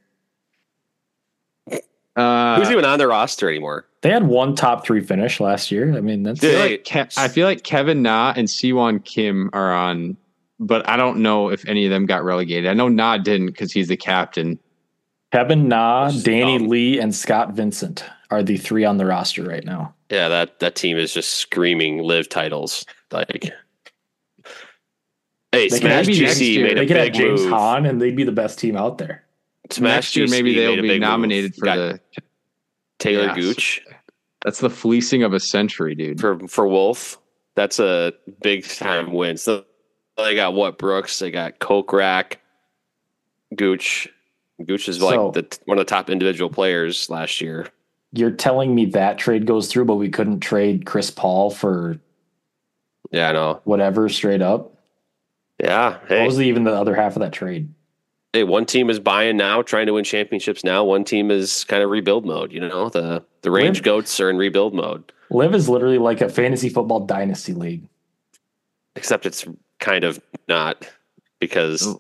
[2.16, 3.86] Uh, Who's even on their roster anymore?
[4.02, 5.96] They had one top three finish last year.
[5.96, 9.04] I mean, that's I feel, They- like Ke- I feel like Kevin Na and Sihwan
[9.06, 10.18] Kim are on,
[10.60, 12.70] but I don't know if any of them got relegated.
[12.70, 14.60] I know Na didn't because he's the captain.
[15.32, 16.68] Kevin Na, Danny dumb.
[16.68, 19.94] Lee, and Scott Vincent are the three on the roster right now.
[20.10, 22.84] Yeah, that that team is just screaming LIV titles.
[23.12, 23.52] Like,
[25.52, 27.50] hey, They could Smash GC year- made a They could have big James move.
[27.52, 29.24] Hahn and they'd be the best team out there.
[29.72, 31.10] Smash Next year, GC maybe they'll be big move.
[31.10, 32.00] nominated for Got the.
[33.00, 33.36] Talor Yes.
[33.36, 33.82] Gooch
[34.44, 36.20] That's the fleecing of a century, dude.
[36.20, 37.18] for for Wolff.
[37.56, 39.38] That's a big time win.
[39.38, 39.64] So
[40.18, 41.18] they got what Brooks.
[41.20, 42.36] They got Kokrak,
[43.56, 44.08] Gooch.
[44.66, 47.68] Gooch is like So- the one of the top individual players last year.
[48.12, 52.00] You're telling me that trade goes through, but we couldn't trade Chris Paul for
[53.12, 53.62] Yeah, I know.
[53.66, 54.74] whatever straight up?
[55.64, 55.98] Yeah.
[56.08, 57.74] What was the, even the other half of that trade?
[58.32, 60.84] hey, one team is buying now, trying to win championships now.
[60.84, 62.52] One team is kind of rebuild mode.
[62.52, 65.12] You know, the the range Win- goats are in rebuild mode.
[65.32, 67.88] LIV is literally like a fantasy football dynasty league.
[68.96, 69.46] except it's
[69.80, 70.88] kind of not
[71.40, 72.00] because oh.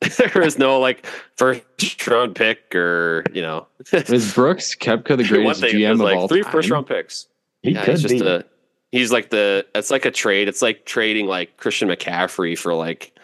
[0.18, 1.06] there is no like
[1.36, 6.16] first round pick or you know Is Brooks Koepka the greatest thing GM of like
[6.16, 6.52] all three time?
[6.52, 7.26] first round picks.
[7.62, 8.26] He Yeah, could he's just be.
[8.26, 8.44] a
[8.92, 10.48] he's like the it's like a trade.
[10.48, 13.18] It's like trading like Christian McCaffrey for like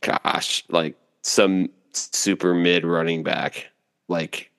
[0.00, 3.68] gosh like some super mid running back.
[4.08, 4.50] Like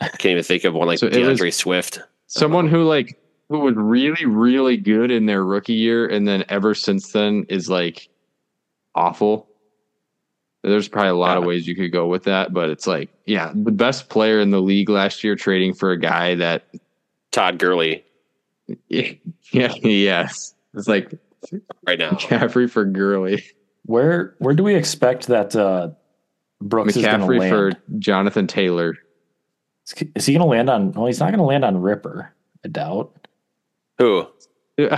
[0.00, 2.00] I can't even think of one like So D'Andre Swift.
[2.26, 3.18] Someone who like
[3.48, 7.68] who was really really good in their rookie year, and then ever since then is
[7.68, 8.08] like
[8.94, 9.48] awful.
[10.62, 13.52] There's probably a lot of ways you could go with that, but it's like, yeah,
[13.54, 16.64] the best player in the league last year trading for a guy that,
[17.30, 18.02] Todd Gurley
[18.88, 19.12] yeah,
[19.82, 21.12] yes, it's like
[21.86, 22.10] right now.
[22.10, 23.44] McCaffrey for Gurley,
[23.84, 25.90] Where where do we expect that uh,
[26.60, 27.50] Brooks is going McCaffrey land?
[27.50, 28.94] for Jonathan Taylor.
[30.16, 30.90] Is he going to land on?
[30.92, 32.34] Well, he's not going to land on Ripper.
[32.64, 33.28] I doubt.
[33.98, 34.26] Who?
[34.78, 34.96] Uh,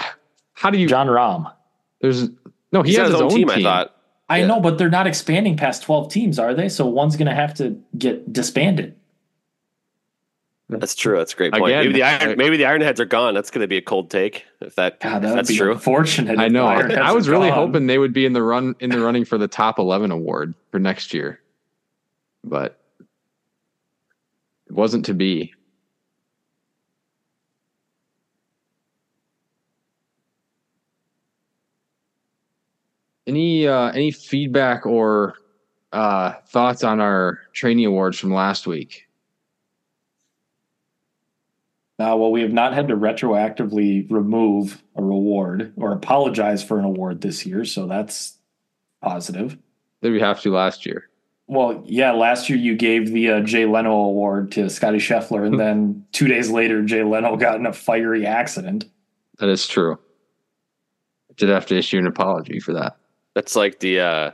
[0.54, 0.88] How do you?
[0.88, 1.52] Jon Rahm.
[2.00, 2.30] There's
[2.72, 2.82] no.
[2.82, 3.50] He He's has got his own team.
[3.50, 3.94] I thought.
[4.30, 4.46] I Yeah.
[4.46, 6.68] know, but they're not expanding past twelve teams, are they?
[6.70, 8.94] So one's going to have to get disbanded.
[10.70, 11.16] That's true.
[11.16, 11.64] That's a great point.
[11.64, 13.32] Again, maybe the iron, maybe the Ironheads are gone.
[13.32, 15.72] That's going to be a cold take if that, God, if that that's be true.
[15.72, 16.38] unfortunate.
[16.38, 16.66] I know.
[16.66, 17.58] I was really gone.
[17.58, 20.54] hoping they would be in the run in the running for the top eleven award
[20.70, 21.40] for next year,
[22.44, 22.78] but
[24.66, 25.54] it wasn't to be.
[33.26, 35.34] Any uh, any feedback or
[35.92, 39.07] uh, thoughts on our training awards from last week?
[42.00, 46.84] Uh, well, we have not had to retroactively remove a reward or apologize for an
[46.84, 48.38] award this year, so that's
[49.02, 49.58] positive.
[50.02, 51.08] Did we have to last year?
[51.48, 55.58] Well, yeah, last year you gave the uh, Jay Leno award to Scotty Scheffler, and
[55.58, 58.84] then two days later, Jay Leno got in a fiery accident.
[59.38, 59.98] That is true.
[61.36, 62.96] Did have to issue an apology for that.
[63.34, 64.30] That's like the uh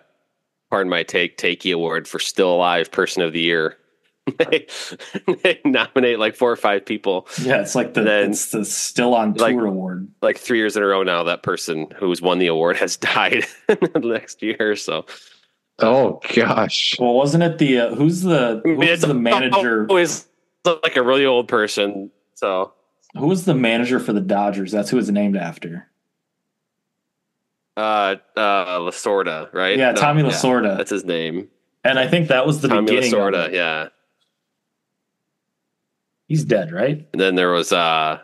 [0.70, 3.76] pardon my take takey award for still alive person of the year.
[4.38, 4.66] They,
[5.42, 9.14] they nominate like four or five people Yeah, it's like the Then- it's the still
[9.14, 10.08] on tour like- award.
[10.22, 11.24] like three years in a row now.
[11.24, 14.76] That person who's won the award has died the next year.
[14.76, 15.04] So
[15.80, 16.96] Oh gosh.
[16.98, 19.86] Well, wasn't it the uh, who's the who's it's the manager?
[19.90, 20.26] always
[20.64, 22.10] like a really old person.
[22.36, 22.72] So
[23.18, 24.72] Who was the manager for the Dodgers?
[24.72, 25.88] That's who it's named after.
[27.76, 29.76] uh uh Lasorda, right?
[29.76, 30.76] Yeah, Tommy yeah, Lasorda.
[30.76, 31.48] that's his name.
[31.82, 33.12] And I think that was the Tommy beginning.
[33.12, 33.54] of Lasorda, it.
[33.54, 33.88] yeah.
[36.34, 37.06] He's dead, right?
[37.12, 38.18] And then there was uh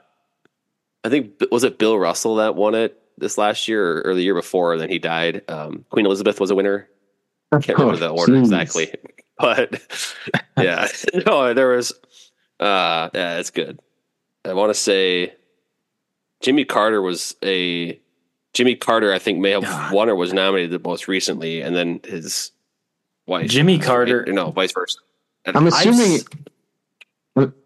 [1.04, 4.34] I think was it Bill Russell that won it this last year or, the year
[4.34, 5.42] before, and then he died.
[5.48, 6.88] Um, Queen Elizabeth was a winner.
[7.52, 8.40] I can't remember the order jeez.
[8.40, 8.92] exactly.
[9.38, 9.80] But
[10.58, 10.88] yeah.
[11.26, 11.92] no, there was
[12.58, 13.78] uh yeah, it's good.
[14.44, 15.32] I want to say
[16.40, 17.98] Jimmy Carter was a
[18.52, 19.92] Jimmy Carter, I think, may have God.
[19.94, 22.50] won or was nominated the most recently, and then his
[23.26, 23.48] wife.
[23.48, 24.98] Jimmy Carter- No, vice versa.
[25.46, 26.14] I'm I've assuming.
[26.16, 26.24] s-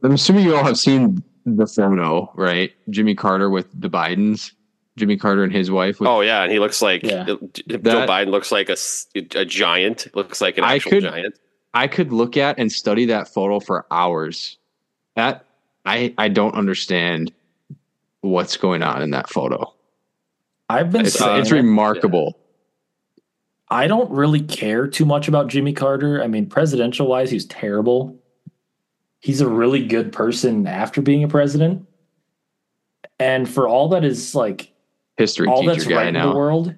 [0.02, 2.72] I'm assuming you all have seen the photo, right?
[2.90, 4.52] Jimmy Carter with the Bidens.
[4.96, 5.98] Jimmy Carter and his wife.
[5.98, 7.24] With, Oh yeah, and he looks like Yeah.
[7.24, 8.76] Joe That- Biden looks like a,
[9.38, 10.06] a giant.
[10.14, 11.38] Looks like an I actual could- giant.
[11.76, 14.56] I could look at and study that photo for hours.
[15.16, 15.44] That
[15.84, 17.32] I I don't understand
[18.20, 19.74] what's going on in that photo.
[20.68, 21.56] I've been It's saying it's it.
[21.56, 22.38] remarkable.
[23.68, 26.22] I don't really care too much about Jimmy Carter.
[26.22, 28.16] I mean, presidential wise, he's terrible.
[29.24, 31.88] He's a really good person after being a president.
[33.18, 34.70] And for all that is like
[35.16, 36.74] History all that's guy right in the world,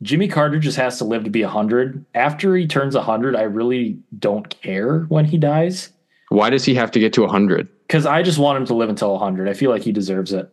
[0.00, 2.04] Jimmy Carter just has to live to be 100.
[2.14, 5.90] After he turns 100, I really don't care when he dies
[6.28, 7.68] Why does he have to get to 100?
[7.88, 9.48] because I just want him to live until 100.
[9.48, 10.48] I feel like he deserves it.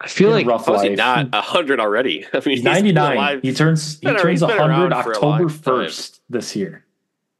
[0.00, 0.96] I feel like a rough How is he life.
[0.96, 2.24] not a hundred already?
[2.32, 3.12] I mean, He's he's 99.
[3.12, 6.56] alive- He turns he been turns he's 100 around for a long October 1st this
[6.56, 6.86] year.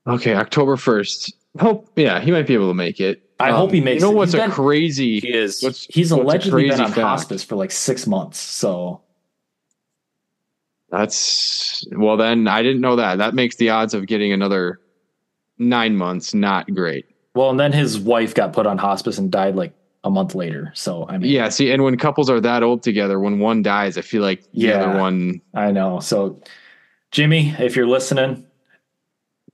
[0.07, 1.33] okay, October 1st.
[1.59, 3.23] Hope yeah, he might be able to make it.
[3.41, 4.07] I Um, hope he makes it.
[4.07, 5.63] You know what's a been- crazy He is.
[5.63, 6.99] what's He's what's allegedly been on fact?
[7.01, 8.39] hospice for like six months.
[8.39, 9.01] So
[10.91, 13.19] That's well then I didn't know that.
[13.19, 14.81] That makes the odds of getting another
[15.59, 17.07] 9 months not great.
[17.35, 19.73] well, and then his wife got put on hospice and died like
[20.05, 20.73] a month later.
[20.75, 23.99] So I mean, Yeah, see and when couples are that old together when one dies
[23.99, 24.85] I feel like the Yeah.
[24.85, 26.01] other one I know.
[26.01, 26.41] So
[27.13, 28.47] Jimmy, if you're listening,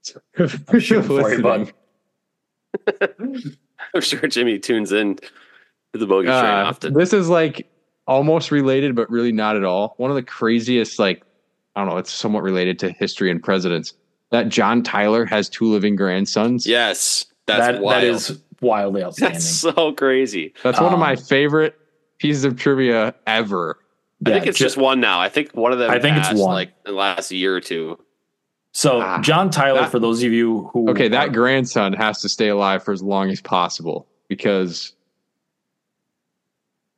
[0.35, 1.01] for you,
[1.41, 1.73] bud.
[3.93, 6.93] I'm sure Jimmy tunes in to the bogey train Uh, often.
[6.93, 7.67] This is like
[8.07, 9.93] almost related, but really not at all.
[9.97, 11.23] One of the craziest, like,
[11.75, 13.93] I don't know, it's somewhat related to history and presidents.
[14.31, 16.67] That John Tyler has two living grandsons.
[16.67, 18.03] Yes, that's that wild.
[18.03, 19.33] that is wildly outstanding.
[19.35, 20.53] that's so crazy.
[20.63, 21.77] That's one of Um, my favorite
[22.17, 23.77] pieces of trivia ever.
[24.25, 25.21] I Yeah, think it's ju- just one now.
[25.21, 25.91] I think one of them.
[25.91, 26.53] I think it's one.
[26.53, 27.97] like in the last year or two.
[28.71, 29.81] So Ah, John Tyler.
[29.81, 32.91] that- for those of you who Okay, that are- grandson has to stay alive for
[32.91, 34.93] as long as possible because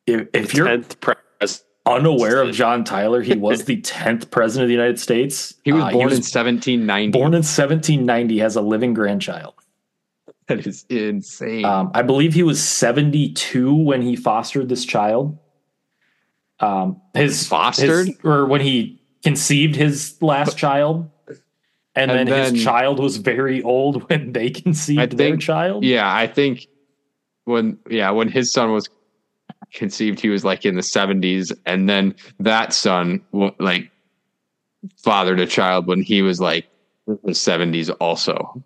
[0.07, 0.65] if, if you're
[1.01, 1.63] president.
[1.85, 5.53] unaware of John Tyler, he was the tenth president of the United States.
[5.63, 7.11] he was Uh, born in 1790.
[7.17, 9.53] born in 1790, has a living grandchild.
[10.47, 11.63] that is insane.
[11.63, 15.37] Um, I believe he was 72 when he fostered this child.
[16.59, 18.07] Um, his Fostered?
[18.07, 21.07] his- or when he conceived his last child,
[21.99, 25.83] and, And then, then- his child was very old when they conceived I their child.
[25.83, 26.67] Yeah, I think
[27.45, 28.89] when yeah, when his son was
[29.73, 33.21] conceived, he was like in the seventies, and then that son
[33.59, 33.91] like
[34.97, 36.67] fathered a child when he was like
[37.07, 38.63] in the seventies also.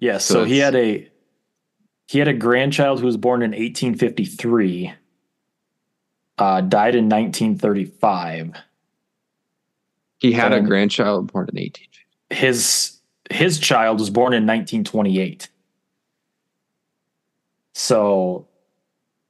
[0.00, 1.08] Yes, So so, he had a
[2.06, 4.92] he had a grandchild who was born in 1853,
[6.38, 8.54] uh, died in 1935.
[10.18, 11.86] He had a Um, grandchild born in eighteen.
[12.30, 13.00] His
[13.30, 15.50] his child was born in 1928.
[17.74, 18.48] So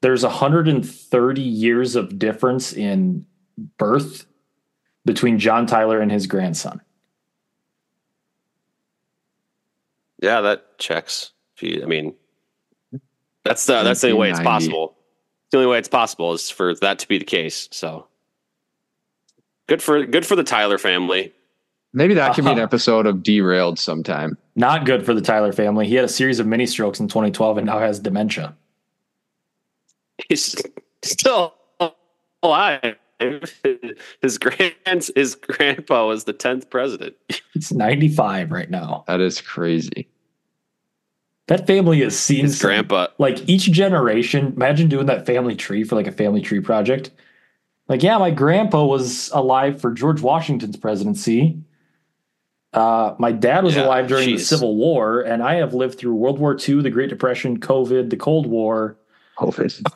[0.00, 3.26] there's 130 years of difference in
[3.76, 4.26] birth
[5.04, 6.80] between John Tyler and his grandson.
[10.22, 11.32] Yeah, that checks.
[11.62, 12.14] I mean,
[13.44, 14.96] that's the that's the only way it's possible.
[15.50, 17.68] The only way it's possible is for that to be the case.
[17.72, 18.06] So
[19.68, 21.32] good for good for the Tyler family.
[21.94, 22.64] Maybe that could be an Uh-huh.
[22.64, 24.36] episode of Derailed sometime.
[24.56, 25.86] Not good for the Tyler family.
[25.88, 28.54] He had a series of mini strokes in 2012 and now has dementia.
[30.28, 30.54] He's
[31.02, 31.54] still
[32.42, 32.96] alive.
[34.22, 37.16] His grand his grandpa was the tenth president.
[37.54, 39.04] He's 95 right now.
[39.06, 40.08] That is crazy.
[41.48, 43.06] That family has seen His some- grandpa.
[43.18, 44.52] like each generation.
[44.54, 47.10] Imagine doing that family tree for like a family tree project.
[47.88, 51.58] Like, yeah, my grandpa was alive for George Washington's presidency.
[52.74, 54.38] Uh, my dad was Yeah, alive during the.
[54.38, 58.16] Civil War, and I have lived through World War II, the Great Depression, COVID, the
[58.16, 58.98] Cold War,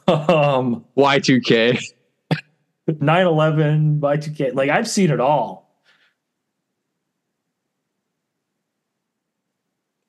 [0.09, 1.79] um, Y2K.
[2.89, 4.55] 9-11, Y2K.
[4.55, 5.63] Like, I've seen it all.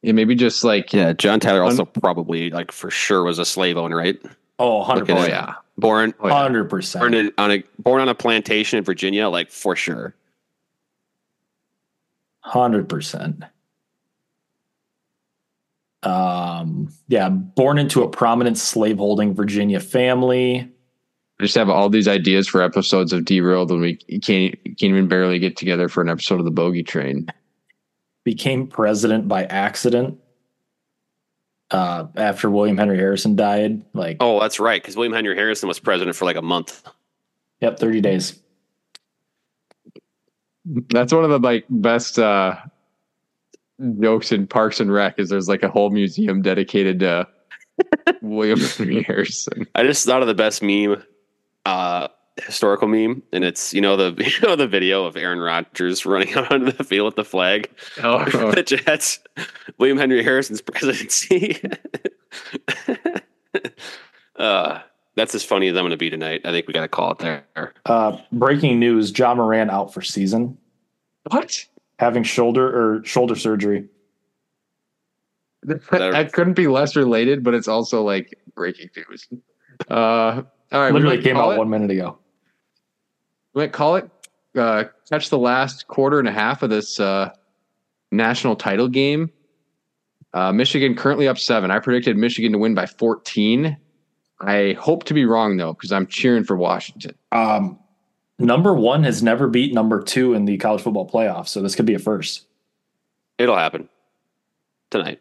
[0.01, 3.77] Yeah, maybe just like Yeah, John Tyler also probably like for sure was a slave
[3.77, 4.21] owner, right?
[4.59, 5.09] Oh, 100%.
[5.09, 5.53] At oh yeah.
[5.77, 6.47] Born Oh, yeah.
[6.49, 6.99] 100%.
[6.99, 10.15] born on a born on a plantation in Virginia, like for sure.
[12.41, 13.43] Hundred percent.
[16.03, 20.69] Um, yeah, born into a prominent slaveholding Virginia family.
[21.39, 25.07] I just have all these ideas for episodes of Derailed and we can't can't even
[25.07, 27.27] barely get together for an episode of the Bogey Train.
[28.25, 30.19] Became president by accident.
[31.73, 35.79] Uh, after William Henry Harrison died, like Oh, that's right, because William Henry Harrison was
[35.79, 36.87] president for like a month.
[37.61, 38.39] yep, thirty days.
[40.65, 42.55] That's one of the like best uh
[43.99, 47.27] jokes in Parks and Rec is there's like a whole museum dedicated to
[48.21, 49.67] William Henry Harrison.
[49.75, 51.03] I just thought of the best meme.
[52.53, 56.31] Historical meme, and it's you know the you know the video of Aaron Rodgers running
[56.37, 57.67] out onto the field with the flag.
[58.03, 59.19] Oh, the Jets,
[59.79, 61.59] William Henry Harrison's presidency.
[64.35, 64.81] uh,
[65.15, 66.41] that's as funny as I'm going to be tonight.
[66.45, 67.73] I think we got to call it there.
[67.87, 70.55] Uh, breaking news: Ja Morant out for season,
[71.31, 71.65] what?
[71.97, 73.85] having shoulder or shoulder surgery.
[75.63, 79.27] That, that couldn't be less related, but it's also like breaking news.
[79.89, 81.57] Uh, all right, Literally came out it.
[81.57, 82.19] one minute ago.
[83.53, 84.09] We might call it.
[84.55, 87.31] Uh, catch the last quarter and a half of this uh,
[88.11, 89.31] national title game.
[90.33, 91.71] Uh, Michigan currently up seven.
[91.71, 93.77] I predicted Michigan to win by 14.
[94.39, 97.15] I hope to be wrong though, because I'm cheering for Washington.
[97.31, 97.79] Um,
[98.39, 101.85] number one has never beat number two in the college football playoff, so this could
[101.85, 102.45] be a first.
[103.37, 103.89] It'll happen
[104.91, 105.19] tonight.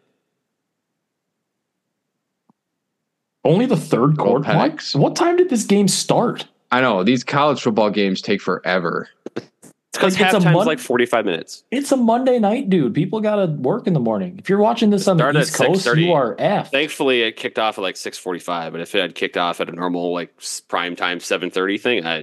[3.45, 4.53] Only the third quarter.
[4.53, 6.47] What, what time did this game start?
[6.73, 9.07] I know these college football games take forever.
[9.35, 9.45] It's
[9.93, 11.63] because Like, it's a halftime's mon- like 45 minutes.
[11.69, 12.95] It's a Monday night, dude.
[12.95, 14.37] People got to work in the morning.
[14.39, 16.01] If you're watching this on the Started East at Coast, 6:30.
[16.05, 16.71] you are F.
[16.71, 18.71] Thankfully, it kicked off at like 6:45.
[18.71, 22.05] But if it had kicked off at a normal like s- prime time 7:30 thing,
[22.07, 22.21] I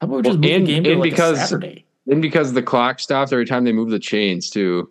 [0.00, 1.84] How about we just Well, move and- the game to like because- a Saturday?
[2.08, 4.90] And because the clock stops every time they move the chains too.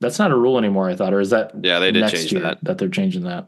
[0.00, 1.14] That's not a rule anymore, I thought.
[1.14, 2.58] Or is that Yeah, they did next change year that.
[2.64, 3.46] that they're changing that?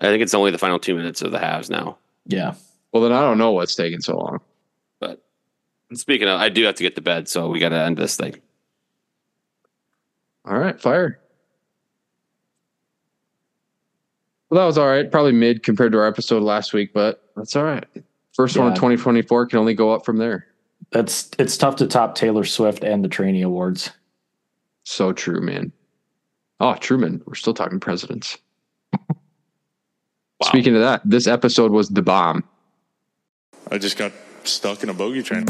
[0.00, 1.96] I think it's only the final two minutes of the halves now.
[2.26, 2.54] Yeah.
[2.92, 4.40] Well, then I don't know what's taking so long.
[5.00, 5.22] But
[5.94, 8.16] speaking of, I do have to get to bed, so we got to end this
[8.16, 8.34] thing.
[10.44, 11.20] All right, fire.
[14.48, 15.10] Well, that was all right.
[15.10, 17.84] Probably mid compared to our episode last week, but that's all right.
[18.34, 18.76] First one in Yeah.
[18.80, 20.46] 2024 can only go up from there.
[20.90, 23.90] That's it's tough to top Taylor Swift and the Trainee Awards.
[24.82, 25.72] So true, man.
[26.58, 27.22] Oh, Truman.
[27.26, 28.38] We're still talking presidents.
[30.42, 32.44] Speaking of that, this episode was the bomb.
[33.70, 34.12] I just got
[34.44, 35.46] stuck in a bogey train.